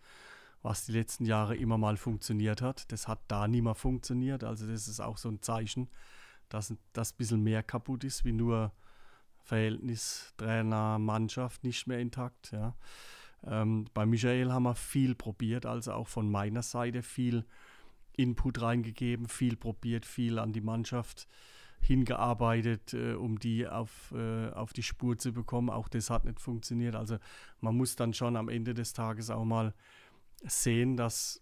was 0.66 0.84
die 0.84 0.94
letzten 0.94 1.26
Jahre 1.26 1.56
immer 1.56 1.78
mal 1.78 1.96
funktioniert 1.96 2.64
hat. 2.64 2.92
Das 2.92 3.08
hat 3.08 3.20
da 3.28 3.48
nie 3.48 3.62
mehr 3.62 3.76
funktioniert. 3.76 4.44
Also 4.44 4.66
das 4.66 4.88
ist 4.88 5.00
auch 5.00 5.20
so 5.20 5.30
ein 5.30 5.44
Zeichen, 5.44 5.92
dass 6.50 6.74
das 6.92 7.14
ein 7.14 7.18
bisschen 7.18 7.44
mehr 7.44 7.62
kaputt 7.62 8.04
ist, 8.04 8.26
wie 8.26 8.32
nur 8.32 8.74
Verhältnis 9.38 10.34
Trainer, 10.38 10.98
Mannschaft 10.98 11.64
nicht 11.64 11.86
mehr 11.86 12.00
intakt. 12.00 12.52
Ja. 12.52 12.76
Ähm, 13.44 13.86
bei 13.94 14.08
Michael 14.08 14.52
haben 14.52 14.64
wir 14.64 14.74
viel 14.74 15.14
probiert, 15.14 15.68
also 15.68 15.92
auch 15.92 16.08
von 16.08 16.32
meiner 16.32 16.64
Seite 16.64 17.04
viel 17.04 17.46
Input 18.18 18.60
reingegeben, 18.60 19.28
viel 19.28 19.58
probiert, 19.58 20.04
viel 20.04 20.40
an 20.40 20.52
die 20.52 20.62
Mannschaft 20.62 21.28
hingearbeitet, 21.80 22.96
äh, 22.96 23.14
um 23.14 23.38
die 23.38 23.68
auf, 23.68 24.12
äh, 24.16 24.50
auf 24.50 24.74
die 24.74 24.82
Spur 24.82 25.20
zu 25.20 25.32
bekommen. 25.32 25.70
Auch 25.70 25.90
das 25.90 26.10
hat 26.10 26.26
nicht 26.26 26.42
funktioniert. 26.42 26.96
Also 26.96 27.20
man 27.62 27.78
muss 27.78 27.96
dann 27.96 28.16
schon 28.16 28.36
am 28.36 28.50
Ende 28.50 28.74
des 28.74 28.94
Tages 28.94 29.30
auch 29.30 29.46
mal 29.46 29.76
sehen, 30.44 30.98
dass 30.98 31.42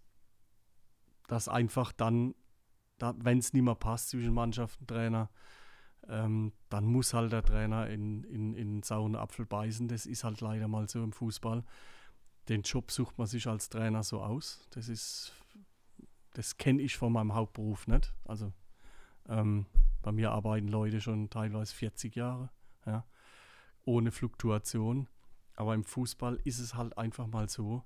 das 1.27 1.47
einfach 1.47 1.91
dann, 1.91 2.35
da, 2.97 3.13
wenn 3.17 3.39
es 3.39 3.53
nicht 3.53 3.63
mehr 3.63 3.75
passt 3.75 4.09
zwischen 4.09 4.33
Mannschaft 4.33 4.79
und 4.79 4.87
Trainer, 4.87 5.29
ähm, 6.07 6.51
dann 6.69 6.85
muss 6.85 7.13
halt 7.13 7.31
der 7.31 7.43
Trainer 7.43 7.89
in, 7.89 8.23
in, 8.23 8.53
in 8.53 8.83
sauren 8.83 9.15
Apfel 9.15 9.45
beißen. 9.45 9.87
Das 9.87 10.05
ist 10.05 10.23
halt 10.23 10.41
leider 10.41 10.67
mal 10.67 10.87
so 10.87 11.03
im 11.03 11.13
Fußball. 11.13 11.63
den 12.49 12.61
Job 12.63 12.91
sucht 12.91 13.17
man 13.17 13.27
sich 13.27 13.47
als 13.47 13.69
Trainer 13.69 14.03
so 14.03 14.21
aus. 14.21 14.67
Das 14.71 14.89
ist, 14.89 15.33
das 16.33 16.57
kenne 16.57 16.81
ich 16.81 16.97
von 16.97 17.13
meinem 17.13 17.33
Hauptberuf 17.33 17.87
nicht. 17.87 18.13
Also 18.25 18.51
ähm, 19.29 19.65
bei 20.01 20.11
mir 20.11 20.31
arbeiten 20.31 20.67
Leute 20.67 20.99
schon 20.99 21.29
teilweise 21.29 21.73
40 21.73 22.15
Jahre, 22.15 22.49
ja, 22.85 23.05
ohne 23.85 24.11
Fluktuation. 24.11 25.07
Aber 25.55 25.73
im 25.73 25.85
Fußball 25.85 26.39
ist 26.43 26.59
es 26.59 26.75
halt 26.75 26.97
einfach 26.97 27.27
mal 27.27 27.47
so, 27.47 27.83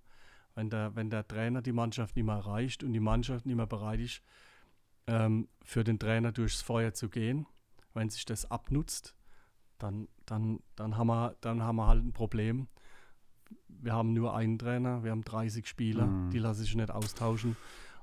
wenn 0.57 0.71
der, 0.71 0.95
wenn 0.95 1.11
der 1.11 1.25
Trainer 1.27 1.61
die 1.61 1.71
Mannschaft 1.71 2.15
nicht 2.15 2.25
mehr 2.25 2.35
erreicht 2.35 2.83
und 2.83 2.91
die 2.91 2.99
Mannschaft 2.99 3.45
nicht 3.45 3.55
mehr 3.55 3.67
bereit 3.67 3.99
ist, 3.99 4.23
ähm, 5.05 5.47
für 5.61 5.83
den 5.83 5.99
Trainer 5.99 6.31
durchs 6.31 6.63
Feuer 6.63 6.95
zu 6.95 7.09
gehen, 7.09 7.45
wenn 7.93 8.09
sich 8.09 8.25
das 8.25 8.49
abnutzt, 8.49 9.15
dann, 9.77 10.07
dann, 10.25 10.59
dann, 10.75 10.97
haben 10.97 11.07
wir, 11.07 11.35
dann 11.41 11.61
haben 11.61 11.75
wir 11.75 11.85
halt 11.85 12.03
ein 12.03 12.11
Problem. 12.11 12.67
Wir 13.67 13.93
haben 13.93 14.13
nur 14.13 14.35
einen 14.35 14.57
Trainer, 14.57 15.03
wir 15.03 15.11
haben 15.11 15.23
30 15.23 15.67
Spieler, 15.67 16.07
mhm. 16.07 16.31
die 16.31 16.39
lassen 16.39 16.63
sich 16.63 16.75
nicht 16.75 16.89
austauschen. 16.89 17.55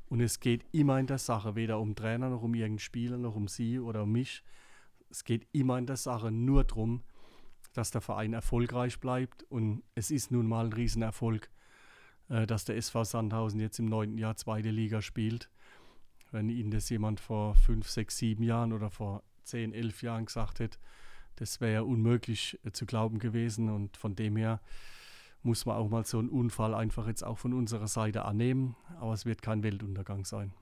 Und 0.06 0.20
es 0.20 0.38
geht 0.38 0.64
immer 0.70 1.00
in 1.00 1.08
der 1.08 1.18
Sache, 1.18 1.56
weder 1.56 1.80
um 1.80 1.96
Trainer 1.96 2.30
noch 2.30 2.42
um 2.42 2.54
irgendeinen 2.54 2.78
Spieler, 2.78 3.18
noch 3.18 3.34
um 3.34 3.48
sie 3.48 3.80
oder 3.80 4.04
um 4.04 4.12
mich. 4.12 4.44
Es 5.10 5.24
geht 5.24 5.48
immer 5.50 5.76
in 5.76 5.86
der 5.86 5.96
Sache 5.96 6.30
nur 6.30 6.62
darum, 6.62 7.02
dass 7.72 7.90
der 7.90 8.00
Verein 8.00 8.32
erfolgreich 8.32 9.00
bleibt. 9.00 9.42
Und 9.42 9.82
es 9.96 10.12
ist 10.12 10.30
nun 10.30 10.46
mal 10.46 10.66
ein 10.66 10.72
Riesenerfolg, 10.72 11.50
dass 12.28 12.64
der 12.64 12.76
SV 12.76 13.04
Sandhausen 13.04 13.60
jetzt 13.60 13.78
im 13.78 13.86
neunten 13.86 14.18
Jahr 14.18 14.36
zweite 14.36 14.70
Liga 14.70 15.02
spielt. 15.02 15.50
Wenn 16.30 16.48
Ihnen 16.48 16.70
das 16.70 16.88
jemand 16.90 17.20
vor 17.20 17.54
fünf, 17.54 17.88
sechs, 17.88 18.18
sieben 18.18 18.42
Jahren 18.42 18.72
oder 18.72 18.90
vor 18.90 19.22
zehn, 19.44 19.72
elf 19.72 20.02
Jahren 20.02 20.26
gesagt 20.26 20.58
hätte, 20.58 20.78
das 21.36 21.60
wäre 21.60 21.72
ja 21.72 21.80
unmöglich 21.82 22.58
äh, 22.64 22.72
zu 22.72 22.86
glauben 22.86 23.18
gewesen. 23.18 23.68
Und 23.68 23.96
von 23.96 24.14
dem 24.14 24.36
her 24.36 24.60
muss 25.42 25.66
man 25.66 25.76
auch 25.76 25.88
mal 25.88 26.04
so 26.04 26.18
einen 26.18 26.28
Unfall 26.28 26.74
einfach 26.74 27.06
jetzt 27.06 27.22
auch 27.22 27.38
von 27.38 27.52
unserer 27.52 27.88
Seite 27.88 28.24
annehmen. 28.24 28.76
Aber 28.98 29.12
es 29.12 29.26
wird 29.26 29.42
kein 29.42 29.62
Weltuntergang 29.62 30.24
sein. 30.24 30.52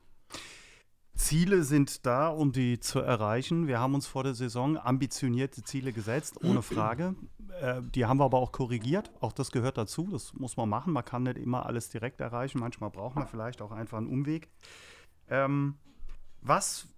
Ziele 1.15 1.63
sind 1.63 2.07
da, 2.07 2.29
um 2.29 2.53
die 2.53 2.81
zu 2.81 3.01
erreichen. 3.01 3.67
Wir 3.67 3.79
haben 3.79 3.95
uns 3.95 4.07
vor 4.07 4.25
der 4.25 4.35
Saison 4.35 4.77
ambitionierte 4.79 5.63
Ziele 5.63 5.93
gesetzt, 5.93 6.43
ohne 6.43 6.63
Frage. 6.63 7.15
Äh, 7.61 7.83
die 7.95 8.07
haben 8.07 8.19
wir 8.19 8.25
aber 8.25 8.39
auch 8.39 8.53
korrigiert. 8.53 9.11
Auch 9.21 9.33
das 9.33 9.51
gehört 9.51 9.79
dazu. 9.79 10.09
Das 10.11 10.35
muss 10.35 10.57
man 10.57 10.69
machen. 10.69 10.93
Man 10.93 11.05
kann 11.05 11.25
nicht 11.25 11.39
immer 11.39 11.67
alles 11.67 11.91
direkt 11.91 12.21
erreichen. 12.21 12.59
Manchmal 12.59 12.91
braucht 12.91 13.17
man 13.17 13.27
vielleicht 13.27 13.63
auch 13.63 13.73
einfach 13.73 13.99
einen 13.99 14.09
Umweg. 14.09 14.49
Ähm, 15.29 15.77
was, 16.41 16.89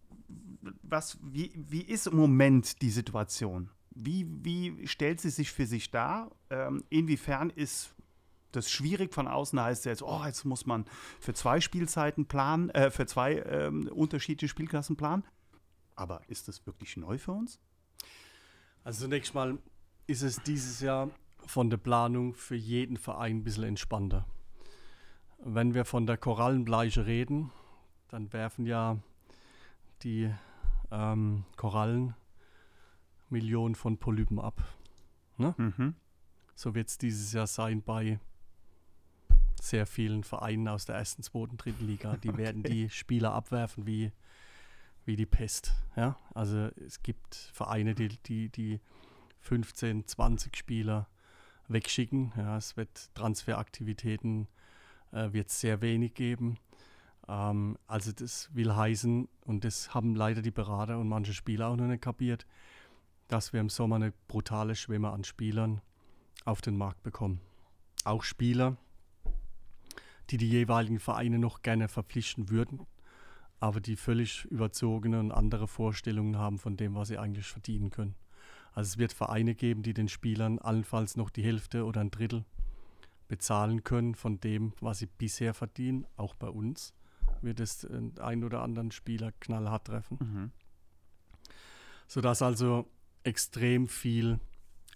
was, 0.83 1.19
wie, 1.23 1.53
wie 1.55 1.83
ist 1.83 2.07
im 2.07 2.17
Moment 2.17 2.83
die 2.83 2.91
Situation? 2.91 3.71
Wie, 3.91 4.27
wie 4.43 4.87
stellt 4.87 5.21
sie 5.21 5.31
sich 5.31 5.53
für 5.53 5.67
sich 5.67 5.91
dar? 5.91 6.31
Ähm, 6.51 6.83
inwiefern 6.89 7.51
ist 7.51 7.94
das 8.57 8.71
schwierig 8.71 9.13
von 9.13 9.29
außen 9.29 9.61
heißt 9.61 9.85
jetzt, 9.85 10.03
oh, 10.03 10.23
jetzt 10.25 10.45
muss 10.45 10.67
man 10.67 10.85
für 11.21 11.35
zwei 11.35 11.61
Spielzeiten 11.61 12.27
planen, 12.27 12.71
äh, 12.71 12.91
für 12.91 13.07
zwei 13.07 13.37
ähm, 13.41 13.89
unterschiedliche 13.89 14.51
Spielklassen 14.51 14.97
planen. 14.97 15.25
Aber 15.95 16.23
ist 16.29 16.49
das 16.49 16.67
wirklich 16.67 16.97
neu 16.97 17.19
für 17.19 17.33
uns? 17.33 17.61
Also 18.83 19.05
zunächst 19.05 19.35
mal 19.35 19.59
ist 20.07 20.23
es 20.23 20.43
dieses 20.43 20.81
Jahr 20.81 21.11
von 21.47 21.71
der 21.71 21.77
Planung 21.77 22.35
für 22.35 22.57
jeden 22.57 22.97
Verein 22.97 23.39
ein 23.39 23.45
bisschen 23.45 23.65
entspannter. 23.65 24.27
Wenn 25.39 25.75
wir 25.75 25.85
von 25.85 26.07
der 26.07 26.17
Korallenbleiche 26.17 27.07
reden, 27.07 27.51
dann 28.09 28.33
werfen 28.33 28.67
ja 28.67 28.99
die 30.03 30.33
ähm, 30.91 31.45
Korallen 31.57 32.15
Millionen 33.29 33.75
von 33.75 33.99
Polypen 33.99 34.39
ab. 34.39 34.63
Ne? 35.37 35.55
Mhm. 35.57 35.95
So 36.55 36.75
wird 36.75 36.89
es 36.89 36.99
dieses 36.99 37.33
Jahr 37.33 37.47
sein 37.47 37.83
bei 37.83 38.21
sehr 39.65 39.87
vielen 39.87 40.25
Vereinen 40.25 40.69
aus 40.69 40.87
der 40.87 40.97
ersten, 40.97 41.23
zweiten, 41.23 41.57
dritten 41.57 41.87
Liga. 41.87 42.17
Die 42.17 42.29
okay. 42.31 42.39
werden 42.39 42.63
die 42.63 42.89
Spieler 42.91 43.33
abwerfen 43.33 43.87
wie, 43.87 44.13
wie 45.05 45.17
die 45.17 45.27
Pest. 45.27 45.75
Ja? 45.97 46.17
Also 46.35 46.71
es 46.87 47.03
gibt 47.03 47.35
Vereine, 47.53 47.95
die, 47.95 48.09
die, 48.09 48.49
die 48.49 48.81
15, 49.41 50.07
20 50.07 50.57
Spieler 50.57 51.09
wegschicken. 51.69 52.33
Ja, 52.37 52.57
es 52.57 52.77
wird 52.77 53.15
Transferaktivitäten 53.15 54.49
äh, 55.15 55.33
wird 55.33 55.51
sehr 55.51 55.81
wenig 55.81 56.15
geben. 56.15 56.59
Ähm, 57.29 57.79
also 57.87 58.13
das 58.13 58.55
will 58.55 58.75
heißen, 58.75 59.29
und 59.43 59.65
das 59.65 59.95
haben 59.95 60.15
leider 60.15 60.43
die 60.43 60.51
Berater 60.51 60.99
und 60.99 61.09
manche 61.09 61.33
Spieler 61.33 61.69
auch 61.69 61.77
noch 61.77 61.87
nicht 61.87 62.03
kapiert, 62.03 62.47
dass 63.29 63.53
wir 63.53 63.61
im 63.61 63.71
Sommer 63.71 63.97
eine 63.97 64.13
brutale 64.29 64.75
Schwemme 64.75 65.11
an 65.11 65.25
Spielern 65.25 65.81
auf 66.45 66.61
den 66.61 66.77
Markt 66.77 67.03
bekommen. 67.03 67.41
Auch 68.05 68.23
Spieler, 68.23 68.77
die 70.31 70.37
die 70.37 70.49
jeweiligen 70.49 71.01
Vereine 71.01 71.39
noch 71.39 71.63
gerne 71.63 71.89
verpflichten 71.89 72.51
würden, 72.51 72.87
aber 73.61 73.81
die 73.81 73.97
völlig 73.97 74.45
überzogene 74.47 75.21
und 75.21 75.33
andere 75.33 75.69
Vorstellungen 75.69 76.39
haben 76.39 76.59
von 76.59 76.77
dem, 76.77 76.95
was 76.95 77.09
sie 77.09 77.19
eigentlich 77.19 77.47
verdienen 77.47 77.91
können. 77.91 78.15
Also 78.73 78.89
es 78.89 78.99
wird 78.99 79.13
Vereine 79.13 79.55
geben, 79.55 79.83
die 79.83 79.95
den 79.95 80.09
Spielern 80.09 80.59
allenfalls 80.59 81.17
noch 81.17 81.31
die 81.31 81.45
Hälfte 81.45 81.85
oder 81.85 82.01
ein 82.01 82.11
Drittel 82.11 82.45
bezahlen 83.29 83.85
können 83.85 84.15
von 84.15 84.41
dem, 84.41 84.73
was 84.81 84.99
sie 84.99 85.07
bisher 85.07 85.55
verdienen, 85.55 86.07
auch 86.17 86.35
bei 86.35 86.49
uns 86.49 86.95
wird 87.41 87.61
es 87.61 87.87
einen 87.87 88.45
oder 88.45 88.63
anderen 88.63 88.91
Spieler 88.91 89.33
knallhart 89.41 89.87
treffen. 89.87 90.19
Mhm. 90.21 90.53
Sodass 92.07 92.43
also 92.43 92.89
extrem 93.23 93.89
viel 93.89 94.41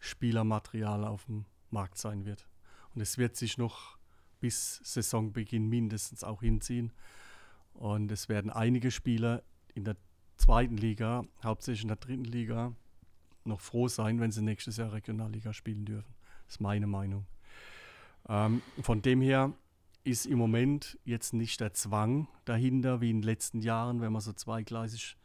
Spielermaterial 0.01 1.05
auf 1.05 1.25
dem 1.25 1.47
Markt 1.71 1.99
sein 1.99 2.25
wird. 2.25 2.47
Und 2.95 3.01
es 3.01 3.19
wird 3.19 3.37
sich 3.37 3.59
noch 3.59 3.98
bis 4.41 4.81
Saisonbeginn 4.85 5.69
mindestens 5.69 6.25
auch 6.25 6.43
hinziehen. 6.43 6.93
Und 7.75 8.11
es 8.11 8.29
werden 8.29 8.51
einige 8.51 8.91
Spieler 8.91 9.43
in 9.75 9.85
der 9.85 9.97
zweiten 10.37 10.77
Liga, 10.77 11.25
hauptsächlich 11.43 11.83
in 11.83 11.89
der 11.89 11.97
dritten 11.97 12.25
Liga, 12.25 12.75
noch 13.45 13.61
froh 13.61 13.89
sein, 13.89 14.21
wenn 14.21 14.33
sie 14.33 14.43
nächstes 14.43 14.77
Jahr 14.77 14.93
Regionalliga 14.93 15.53
spielen 15.53 15.85
dürfen. 15.85 16.15
Das 16.47 16.57
ist 16.57 16.61
meine 16.61 16.87
Meinung. 16.87 17.27
Ähm, 18.29 18.63
von 18.81 19.03
dem 19.03 19.21
her 19.21 19.53
ist 20.05 20.27
im 20.27 20.39
Moment 20.39 20.99
jetzt 21.05 21.35
nicht 21.35 21.61
der 21.61 21.75
Zwang 21.75 22.29
dahinter, 22.45 23.01
wie 23.01 23.11
in 23.11 23.19
den 23.19 23.25
letzten 23.25 23.61
Jahren, 23.61 24.01
wenn 24.01 24.13
man 24.13 24.23
so 24.23 24.33
zweigleisig 24.33 25.17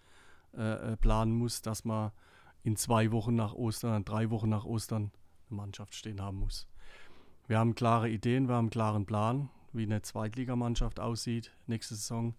äh, 0.56 0.94
äh 0.94 0.98
planen 0.98 1.34
muss, 1.34 1.62
dass 1.62 1.86
man 1.86 2.12
in 2.64 2.76
zwei 2.76 3.12
Wochen 3.12 3.36
nach 3.36 3.54
Ostern, 3.54 4.06
drei 4.06 4.30
Wochen 4.30 4.50
nach 4.50 4.66
Ostern 4.66 5.12
eine 5.50 5.58
Mannschaft 5.58 5.96
stehen 5.96 6.22
haben 6.22 6.40
muss. 6.40 6.68
Wir 7.48 7.60
haben 7.60 7.76
klare 7.76 8.10
Ideen, 8.10 8.48
wir 8.48 8.56
haben 8.56 8.66
einen 8.66 8.70
klaren 8.70 9.06
Plan, 9.06 9.50
wie 9.74 9.84
eine 9.84 10.02
Zweitligamannschaft 10.02 11.02
aussieht 11.02 11.52
nächste 11.68 11.96
Saison, 11.96 12.36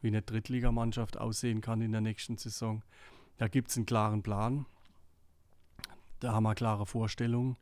wie 0.00 0.08
eine 0.08 0.22
Drittligamannschaft 0.22 1.18
aussehen 1.18 1.60
kann 1.60 1.80
in 1.80 1.90
der 1.90 2.00
nächsten 2.00 2.36
Saison. 2.36 2.82
Da 3.38 3.48
gibt 3.48 3.70
es 3.70 3.76
einen 3.76 3.86
klaren 3.86 4.22
Plan. 4.22 4.66
Da 6.20 6.32
haben 6.32 6.44
wir 6.44 6.54
klare 6.54 6.86
Vorstellungen. 6.86 7.56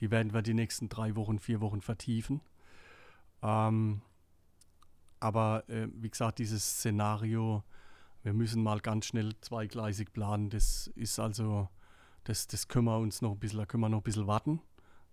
Die 0.00 0.10
werden 0.10 0.34
wir 0.34 0.42
die 0.42 0.54
nächsten 0.54 0.88
drei 0.88 1.14
Wochen, 1.14 1.38
vier 1.38 1.60
Wochen 1.60 1.80
vertiefen. 1.80 2.40
Ähm, 3.40 4.02
aber 5.20 5.68
äh, 5.68 5.86
wie 5.94 6.10
gesagt, 6.10 6.40
dieses 6.40 6.64
Szenario, 6.64 7.62
wir 8.24 8.32
müssen 8.32 8.60
mal 8.60 8.80
ganz 8.80 9.06
schnell 9.06 9.38
zweigleisig 9.40 10.12
planen, 10.12 10.50
das 10.50 10.88
ist 10.96 11.20
also, 11.20 11.68
das, 12.24 12.48
das 12.48 12.66
können 12.66 12.86
wir 12.86 12.98
uns 12.98 13.22
noch 13.22 13.32
ein 13.32 13.38
bisschen, 13.38 13.66
können 13.68 13.82
wir 13.82 13.88
noch 13.88 14.00
ein 14.00 14.04
bisschen 14.04 14.26
warten. 14.26 14.60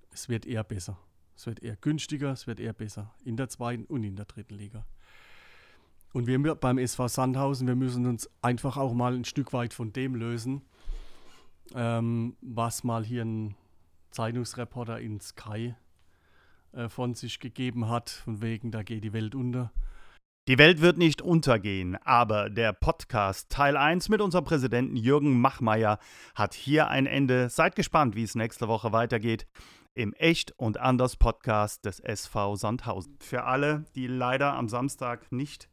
Es 0.09 0.27
wird 0.27 0.47
eher 0.47 0.63
besser. 0.63 0.97
Es 1.41 1.47
wird 1.47 1.63
eher 1.63 1.75
günstiger, 1.75 2.33
es 2.33 2.45
wird 2.45 2.59
eher 2.59 2.71
besser. 2.71 3.15
In 3.25 3.35
der 3.35 3.49
zweiten 3.49 3.85
und 3.85 4.03
in 4.03 4.15
der 4.15 4.25
dritten 4.25 4.53
Liga. 4.53 4.85
Und 6.13 6.27
wir 6.27 6.53
beim 6.53 6.77
SV 6.77 7.07
Sandhausen, 7.07 7.65
wir 7.65 7.75
müssen 7.75 8.05
uns 8.05 8.29
einfach 8.43 8.77
auch 8.77 8.93
mal 8.93 9.15
ein 9.15 9.25
Stück 9.25 9.51
weit 9.51 9.73
von 9.73 9.91
dem 9.91 10.13
lösen, 10.13 10.61
ähm, 11.73 12.37
was 12.41 12.83
mal 12.83 13.03
hier 13.03 13.25
ein 13.25 13.55
Zeitungsreporter 14.11 14.99
in 14.99 15.19
Sky 15.19 15.73
äh, 16.73 16.89
von 16.89 17.15
sich 17.15 17.39
gegeben 17.39 17.89
hat, 17.89 18.11
von 18.11 18.43
wegen, 18.43 18.69
da 18.69 18.83
geht 18.83 19.03
die 19.03 19.13
Welt 19.13 19.33
unter. 19.33 19.71
Die 20.47 20.59
Welt 20.59 20.79
wird 20.79 20.99
nicht 20.99 21.23
untergehen, 21.23 21.95
aber 22.03 22.51
der 22.51 22.71
Podcast 22.71 23.49
Teil 23.49 23.77
1 23.77 24.09
mit 24.09 24.21
unserem 24.21 24.45
Präsidenten 24.45 24.95
Jürgen 24.95 25.41
Machmeier 25.41 25.97
hat 26.35 26.53
hier 26.53 26.89
ein 26.89 27.07
Ende. 27.07 27.49
Seid 27.49 27.75
gespannt, 27.75 28.15
wie 28.15 28.23
es 28.23 28.35
nächste 28.35 28.67
Woche 28.67 28.91
weitergeht 28.91 29.47
im 29.93 30.13
Echt 30.13 30.57
und 30.57 30.79
Anders 30.79 31.17
Podcast 31.17 31.85
des 31.85 31.99
SV 31.99 32.55
Sandhausen. 32.55 33.17
Für 33.19 33.43
alle, 33.43 33.85
die 33.95 34.07
leider 34.07 34.53
am 34.53 34.69
Samstag 34.69 35.31
nicht 35.31 35.69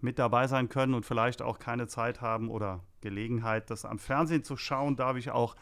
mit 0.00 0.18
dabei 0.18 0.46
sein 0.46 0.68
können 0.68 0.94
und 0.94 1.06
vielleicht 1.06 1.42
auch 1.42 1.58
keine 1.58 1.86
Zeit 1.86 2.20
haben 2.20 2.48
oder 2.48 2.84
Gelegenheit, 3.00 3.70
das 3.70 3.84
am 3.84 3.98
Fernsehen 3.98 4.42
zu 4.42 4.56
schauen, 4.56 4.96
darf 4.96 5.16
ich 5.16 5.30
auch 5.30 5.54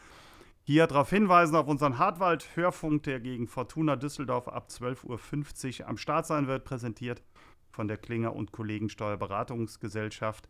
hier 0.63 0.87
darauf 0.87 1.09
hinweisen 1.09 1.55
auf 1.55 1.67
unseren 1.67 1.97
Hartwald-Hörfunk, 1.97 3.03
der 3.03 3.19
gegen 3.19 3.47
Fortuna 3.47 3.95
Düsseldorf 3.95 4.47
ab 4.47 4.67
12.50 4.69 5.81
Uhr 5.81 5.87
am 5.87 5.97
Start 5.97 6.25
sein 6.25 6.47
wird, 6.47 6.63
präsentiert 6.63 7.23
von 7.71 7.87
der 7.87 7.97
Klinger 7.97 8.35
und 8.35 8.51
Kollegen 8.51 8.89
Steuerberatungsgesellschaft. 8.89 10.49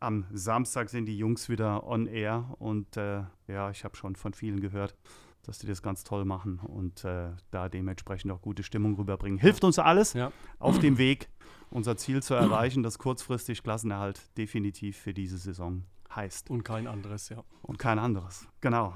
Am 0.00 0.26
Samstag 0.32 0.90
sind 0.90 1.06
die 1.06 1.16
Jungs 1.16 1.48
wieder 1.48 1.86
on 1.86 2.06
air 2.06 2.54
und 2.58 2.96
äh, 2.96 3.22
ja, 3.46 3.70
ich 3.70 3.84
habe 3.84 3.96
schon 3.96 4.16
von 4.16 4.34
vielen 4.34 4.60
gehört, 4.60 4.94
dass 5.44 5.58
die 5.58 5.66
das 5.66 5.82
ganz 5.82 6.04
toll 6.04 6.24
machen 6.24 6.58
und 6.58 7.04
äh, 7.04 7.28
da 7.50 7.68
dementsprechend 7.68 8.32
auch 8.32 8.40
gute 8.42 8.62
Stimmung 8.62 8.94
rüberbringen. 8.96 9.38
Hilft 9.38 9.64
uns 9.64 9.78
alles 9.78 10.12
Ja. 10.14 10.32
auf 10.58 10.78
dem 10.78 10.98
Weg, 10.98 11.28
unser 11.70 11.96
Ziel 11.96 12.22
zu 12.22 12.34
erreichen, 12.34 12.82
das 12.82 12.98
kurzfristig 12.98 13.62
Klassenerhalt 13.62 14.20
definitiv 14.36 14.96
für 14.96 15.14
diese 15.14 15.38
Saison 15.38 15.84
heißt. 16.14 16.50
Und 16.50 16.62
kein 16.64 16.86
anderes, 16.86 17.28
ja. 17.28 17.42
Und 17.62 17.78
kein 17.78 17.98
anderes. 17.98 18.46
Genau. 18.60 18.94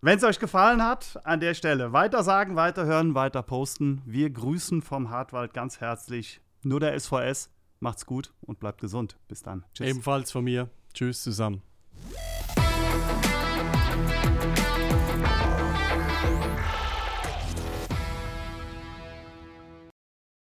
Wenn 0.00 0.18
es 0.18 0.24
euch 0.24 0.38
gefallen 0.38 0.82
hat, 0.82 1.18
an 1.24 1.40
der 1.40 1.54
Stelle 1.54 1.92
weiter 1.92 2.22
sagen, 2.22 2.56
weiter 2.56 2.84
hören, 2.84 3.14
weiter 3.14 3.42
posten. 3.42 4.02
Wir 4.04 4.28
grüßen 4.30 4.82
vom 4.82 5.08
Hartwald 5.08 5.54
ganz 5.54 5.80
herzlich. 5.80 6.40
Nur 6.62 6.80
der 6.80 6.98
SVS. 6.98 7.50
Macht's 7.80 8.04
gut 8.04 8.32
und 8.42 8.60
bleibt 8.60 8.80
gesund. 8.80 9.16
Bis 9.28 9.42
dann. 9.42 9.64
Tschüss. 9.74 9.88
Ebenfalls 9.88 10.30
von 10.30 10.44
mir. 10.44 10.68
Tschüss 10.92 11.22
zusammen. 11.22 11.62